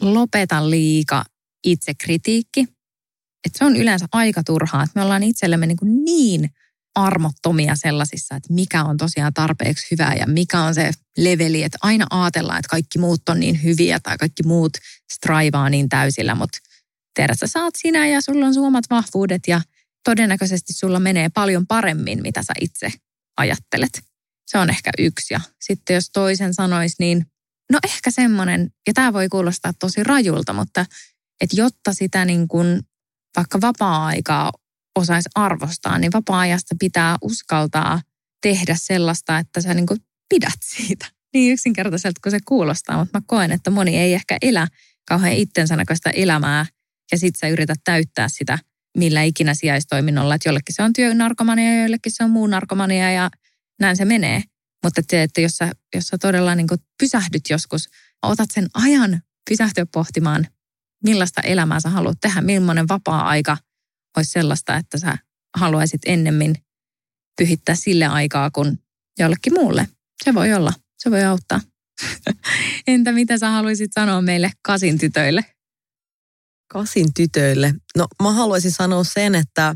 lopeta 0.02 0.70
liika 0.70 1.26
itsekritiikki. 1.64 2.60
Että 3.46 3.58
se 3.58 3.66
on 3.66 3.76
yleensä 3.76 4.06
aika 4.12 4.44
turhaa, 4.44 4.84
että 4.84 5.00
me 5.00 5.04
ollaan 5.04 5.24
itsellemme 5.24 5.68
niin, 5.68 5.78
kuin 5.78 6.06
niin 6.06 6.50
armottomia 6.98 7.76
sellaisissa, 7.76 8.36
että 8.36 8.54
mikä 8.54 8.84
on 8.84 8.98
tosiaan 8.98 9.34
tarpeeksi 9.34 9.88
hyvää 9.92 10.16
ja 10.16 10.28
mikä 10.28 10.60
on 10.62 10.76
se 10.76 10.92
leveli, 11.18 11.64
että 11.64 11.78
aina 11.82 12.06
ajatellaan, 12.10 12.60
että 12.60 12.70
kaikki 12.70 13.00
muut 13.00 13.30
on 13.30 13.40
niin 13.40 13.64
hyviä 13.64 14.00
tai 14.00 14.18
kaikki 14.18 14.44
muut 14.44 14.78
straivaa 15.14 15.70
niin 15.70 15.90
täysillä, 15.90 16.36
mutta 16.36 16.58
tiedät, 17.14 17.40
sä 17.40 17.48
saat 17.48 17.74
sinä 17.78 18.08
ja 18.08 18.22
sulla 18.22 18.46
on 18.46 18.54
suomat 18.54 18.86
vahvuudet 18.90 19.42
ja 19.48 19.62
todennäköisesti 20.04 20.74
sulla 20.74 21.00
menee 21.00 21.30
paljon 21.30 21.68
paremmin, 21.68 22.22
mitä 22.22 22.44
sä 22.44 22.54
itse 22.62 22.92
ajattelet. 23.38 24.02
Se 24.48 24.58
on 24.58 24.70
ehkä 24.70 24.92
yksi. 24.98 25.34
Ja 25.34 25.42
sitten 25.62 25.94
jos 25.94 26.10
toisen 26.14 26.54
sanois, 26.54 27.00
niin 27.00 27.26
no 27.72 27.80
ehkä 27.84 28.12
semmoinen, 28.12 28.72
ja 28.88 28.94
tämä 28.94 29.14
voi 29.14 29.30
kuulostaa 29.30 29.74
tosi 29.80 30.04
rajulta, 30.04 30.54
mutta 30.54 30.86
että 31.42 31.56
jotta 31.56 31.94
sitä 31.94 32.26
niin 32.26 32.48
kuin 32.48 32.82
vaikka 33.36 33.62
vapaa-aikaa 33.62 34.52
osaisi 34.98 35.30
arvostaa, 35.36 36.00
niin 36.00 36.12
vapaa-ajasta 36.12 36.76
pitää 36.80 37.18
uskaltaa 37.22 38.02
tehdä 38.42 38.76
sellaista, 38.80 39.38
että 39.38 39.62
sä 39.62 39.74
niin 39.74 39.86
kuin 39.86 40.00
pidät 40.30 40.60
siitä. 40.64 41.06
Niin 41.34 41.54
yksinkertaiselta 41.54 42.20
kuin 42.24 42.32
se 42.32 42.40
kuulostaa, 42.46 42.98
mutta 42.98 43.18
mä 43.18 43.22
koen, 43.28 43.52
että 43.52 43.70
moni 43.70 43.98
ei 43.98 44.14
ehkä 44.14 44.38
elä 44.42 44.68
kauhean 45.08 45.34
itsensä 45.34 45.76
näköistä 45.76 46.10
elämää 46.10 46.66
ja 47.12 47.18
sit 47.18 47.36
sä 47.36 47.48
yrität 47.48 47.80
täyttää 47.84 48.30
sitä 48.30 48.60
millä 48.98 49.24
ikinä 49.24 49.54
sijaistoiminnolla, 49.54 50.36
että 50.36 50.50
jollekin 50.50 50.76
se 50.76 50.84
on 50.84 50.94
työnarkomania 50.94 51.74
ja 51.74 51.82
jollekin 51.82 52.12
se 52.12 52.24
on 52.24 52.30
muu 52.30 52.48
narkomania 52.48 53.12
ja 53.12 53.30
näin 53.80 53.98
se 53.98 54.06
menee. 54.06 54.44
Mutta 54.84 55.02
että, 55.02 55.24
että 55.24 55.42
jos, 55.42 55.52
sä, 55.52 55.72
jos 55.96 56.08
sä 56.08 56.18
todella 56.18 56.56
niin 56.56 56.68
kuin 56.68 56.80
pysähdyt 57.00 57.50
joskus, 57.50 57.90
otat 58.24 58.52
sen 58.54 58.68
ajan 58.74 59.22
pysähtyä 59.50 59.86
pohtimaan, 59.86 60.48
millaista 61.04 61.42
elämää 61.42 61.80
sä 61.80 61.90
haluat 61.90 62.18
tehdä, 62.22 62.42
millainen 62.42 62.88
vapaa-aika 62.88 63.58
olisi 64.18 64.32
sellaista, 64.32 64.76
että 64.76 64.98
sä 64.98 65.18
haluaisit 65.58 66.02
ennemmin 66.06 66.56
pyhittää 67.38 67.76
sille 67.76 68.06
aikaa 68.06 68.52
kuin 68.52 68.80
jollekin 69.20 69.54
muulle. 69.54 69.88
Se 70.24 70.34
voi 70.34 70.54
olla, 70.54 70.74
se 70.98 71.12
voi 71.12 71.24
auttaa. 71.24 71.62
Entä 72.88 73.12
mitä 73.12 73.38
sä 73.38 73.50
haluaisit 73.50 73.92
sanoa 73.94 74.22
meille 74.22 74.52
kasin 74.62 74.98
tytöille? 74.98 75.46
Kasin 76.68 77.14
tytöille? 77.14 77.74
No 77.98 78.08
mä 78.24 78.32
haluaisin 78.32 78.72
sanoa 78.72 79.04
sen, 79.04 79.36
että 79.36 79.76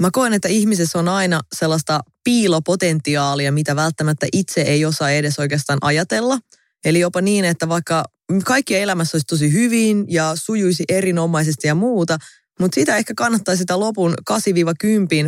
mä 0.00 0.10
koen, 0.12 0.32
että 0.32 0.48
ihmisessä 0.48 0.98
on 0.98 1.08
aina 1.08 1.40
sellaista 1.54 2.00
piilopotentiaalia, 2.24 3.52
mitä 3.52 3.76
välttämättä 3.76 4.26
itse 4.32 4.60
ei 4.60 4.84
osaa 4.84 5.10
edes 5.10 5.38
oikeastaan 5.38 5.78
ajatella. 5.82 6.38
Eli 6.84 7.00
jopa 7.00 7.20
niin, 7.20 7.44
että 7.44 7.68
vaikka 7.68 8.04
kaikki 8.44 8.76
elämässä 8.76 9.16
olisi 9.16 9.26
tosi 9.26 9.52
hyvin 9.52 10.04
ja 10.08 10.32
sujuisi 10.34 10.84
erinomaisesti 10.88 11.68
ja 11.68 11.74
muuta, 11.74 12.18
mutta 12.60 12.74
sitä 12.74 12.96
ehkä 12.96 13.14
kannattaa 13.16 13.56
sitä 13.56 13.80
lopun 13.80 14.14
8-10 14.30 14.34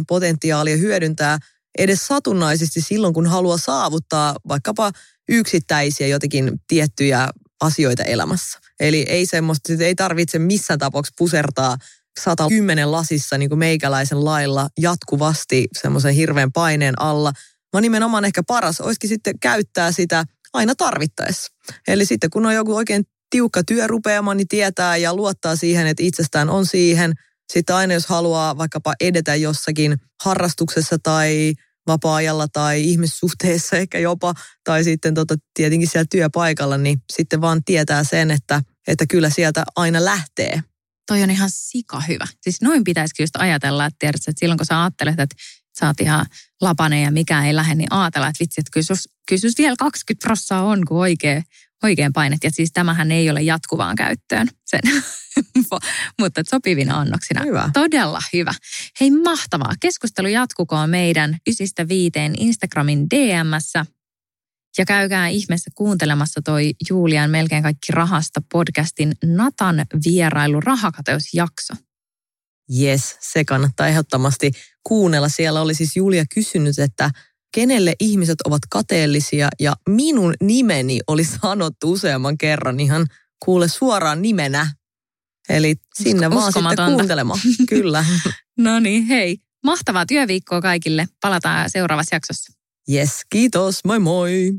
potentiaalia 0.08 0.76
hyödyntää 0.76 1.38
edes 1.78 2.06
satunnaisesti 2.06 2.80
silloin, 2.80 3.14
kun 3.14 3.26
haluaa 3.26 3.58
saavuttaa 3.58 4.36
vaikkapa 4.48 4.90
yksittäisiä 5.28 6.06
jotenkin 6.06 6.60
tiettyjä 6.68 7.28
asioita 7.60 8.04
elämässä. 8.04 8.58
Eli 8.80 9.04
ei 9.08 9.26
semmoista, 9.26 9.72
ei 9.80 9.94
tarvitse 9.94 10.38
missään 10.38 10.78
tapauksessa 10.78 11.14
pusertaa 11.18 11.76
110 12.20 12.92
lasissa 12.92 13.38
niin 13.38 13.48
kuin 13.48 13.58
meikäläisen 13.58 14.24
lailla 14.24 14.68
jatkuvasti 14.78 15.68
semmoisen 15.80 16.14
hirveän 16.14 16.52
paineen 16.52 17.00
alla. 17.00 17.32
Vaan 17.72 17.82
nimenomaan 17.82 18.24
ehkä 18.24 18.42
paras 18.42 18.80
olisikin 18.80 19.08
sitten 19.08 19.38
käyttää 19.38 19.92
sitä 19.92 20.24
aina 20.52 20.74
tarvittaessa. 20.74 21.52
Eli 21.88 22.06
sitten 22.06 22.30
kun 22.30 22.46
on 22.46 22.54
joku 22.54 22.76
oikein 22.76 23.04
tiukka 23.36 23.64
työrupeama, 23.64 24.34
niin 24.34 24.48
tietää 24.48 24.96
ja 24.96 25.14
luottaa 25.14 25.56
siihen, 25.56 25.86
että 25.86 26.02
itsestään 26.02 26.50
on 26.50 26.66
siihen. 26.66 27.12
Sitten 27.52 27.76
aina 27.76 27.94
jos 27.94 28.06
haluaa 28.06 28.56
vaikkapa 28.58 28.94
edetä 29.00 29.34
jossakin 29.34 29.96
harrastuksessa 30.24 30.96
tai 31.02 31.54
vapaa-ajalla 31.86 32.48
tai 32.52 32.82
ihmissuhteessa 32.82 33.76
ehkä 33.82 33.98
jopa, 33.98 34.34
tai 34.64 34.84
sitten 34.84 35.14
tota, 35.14 35.34
tietenkin 35.54 35.88
siellä 35.88 36.06
työpaikalla, 36.10 36.78
niin 36.78 36.98
sitten 37.12 37.40
vaan 37.40 37.64
tietää 37.64 38.04
sen, 38.04 38.30
että, 38.30 38.62
että 38.88 39.06
kyllä 39.06 39.30
sieltä 39.30 39.64
aina 39.76 40.04
lähtee. 40.04 40.62
Toi 41.06 41.22
on 41.22 41.30
ihan 41.30 41.50
sika 41.52 42.00
hyvä. 42.00 42.26
Siis 42.40 42.62
noin 42.62 42.84
pitäisikin 42.84 43.24
just 43.24 43.36
ajatella, 43.36 43.86
että, 43.86 43.96
tiedät, 43.98 44.20
että 44.28 44.40
silloin 44.40 44.58
kun 44.58 44.66
sä 44.66 44.82
ajattelet, 44.82 45.20
että 45.20 45.36
sä 45.80 45.86
oot 45.86 46.00
ihan 46.00 46.26
lapane 46.60 47.02
ja 47.02 47.10
mikään 47.10 47.46
ei 47.46 47.54
lähde, 47.54 47.74
niin 47.74 47.92
ajatella, 47.92 48.28
että 48.28 48.40
vitsi, 48.40 48.60
että 48.60 48.70
kyllä 49.28 49.52
vielä 49.58 49.76
20 49.78 50.26
prossaa 50.26 50.64
on, 50.64 50.84
kun 50.86 50.98
oikein, 50.98 51.44
oikein 51.82 52.12
painet. 52.12 52.44
Ja 52.44 52.50
siis 52.50 52.70
tämähän 52.72 53.12
ei 53.12 53.30
ole 53.30 53.42
jatkuvaan 53.42 53.96
käyttöön 53.96 54.48
sen, 54.66 54.80
mutta 56.20 56.42
sopivina 56.50 57.00
annoksina. 57.00 57.42
Hyvä. 57.44 57.70
Todella 57.72 58.20
hyvä. 58.32 58.52
Hei 59.00 59.10
mahtavaa. 59.10 59.72
Keskustelu 59.80 60.28
jatkukoon 60.28 60.90
meidän 60.90 61.38
ysistä 61.48 61.88
viiteen 61.88 62.34
Instagramin 62.38 63.06
DMssä. 63.10 63.86
Ja 64.78 64.84
käykää 64.84 65.28
ihmeessä 65.28 65.70
kuuntelemassa 65.74 66.40
toi 66.44 66.74
Julian 66.90 67.30
melkein 67.30 67.62
kaikki 67.62 67.92
rahasta 67.92 68.40
podcastin 68.52 69.12
Natan 69.24 69.86
vierailu 70.04 70.60
rahakateusjakso. 70.60 71.74
Yes, 72.80 73.16
se 73.20 73.44
kannattaa 73.44 73.88
ehdottomasti 73.88 74.50
kuunnella. 74.82 75.28
Siellä 75.28 75.60
oli 75.60 75.74
siis 75.74 75.96
Julia 75.96 76.24
kysynyt, 76.34 76.78
että 76.78 77.10
kenelle 77.54 77.94
ihmiset 78.00 78.40
ovat 78.44 78.62
kateellisia 78.70 79.48
ja 79.60 79.72
minun 79.88 80.34
nimeni 80.42 81.00
oli 81.06 81.24
sanottu 81.24 81.92
useamman 81.92 82.38
kerran 82.38 82.80
ihan 82.80 83.06
kuule 83.44 83.68
suoraan 83.68 84.22
nimenä. 84.22 84.72
Eli 85.48 85.74
sinne 85.94 86.30
vaan 86.30 86.52
sitten 86.52 86.86
kuuntelemaan. 86.86 87.40
Kyllä. 87.68 88.04
no 88.58 88.80
niin, 88.80 89.06
hei. 89.06 89.38
Mahtavaa 89.64 90.06
työviikkoa 90.06 90.60
kaikille. 90.60 91.06
Palataan 91.20 91.70
seuraavassa 91.70 92.16
jaksossa. 92.16 92.52
Yes, 92.92 93.10
kiitos. 93.30 93.80
Moi 93.84 93.98
moi. 93.98 94.52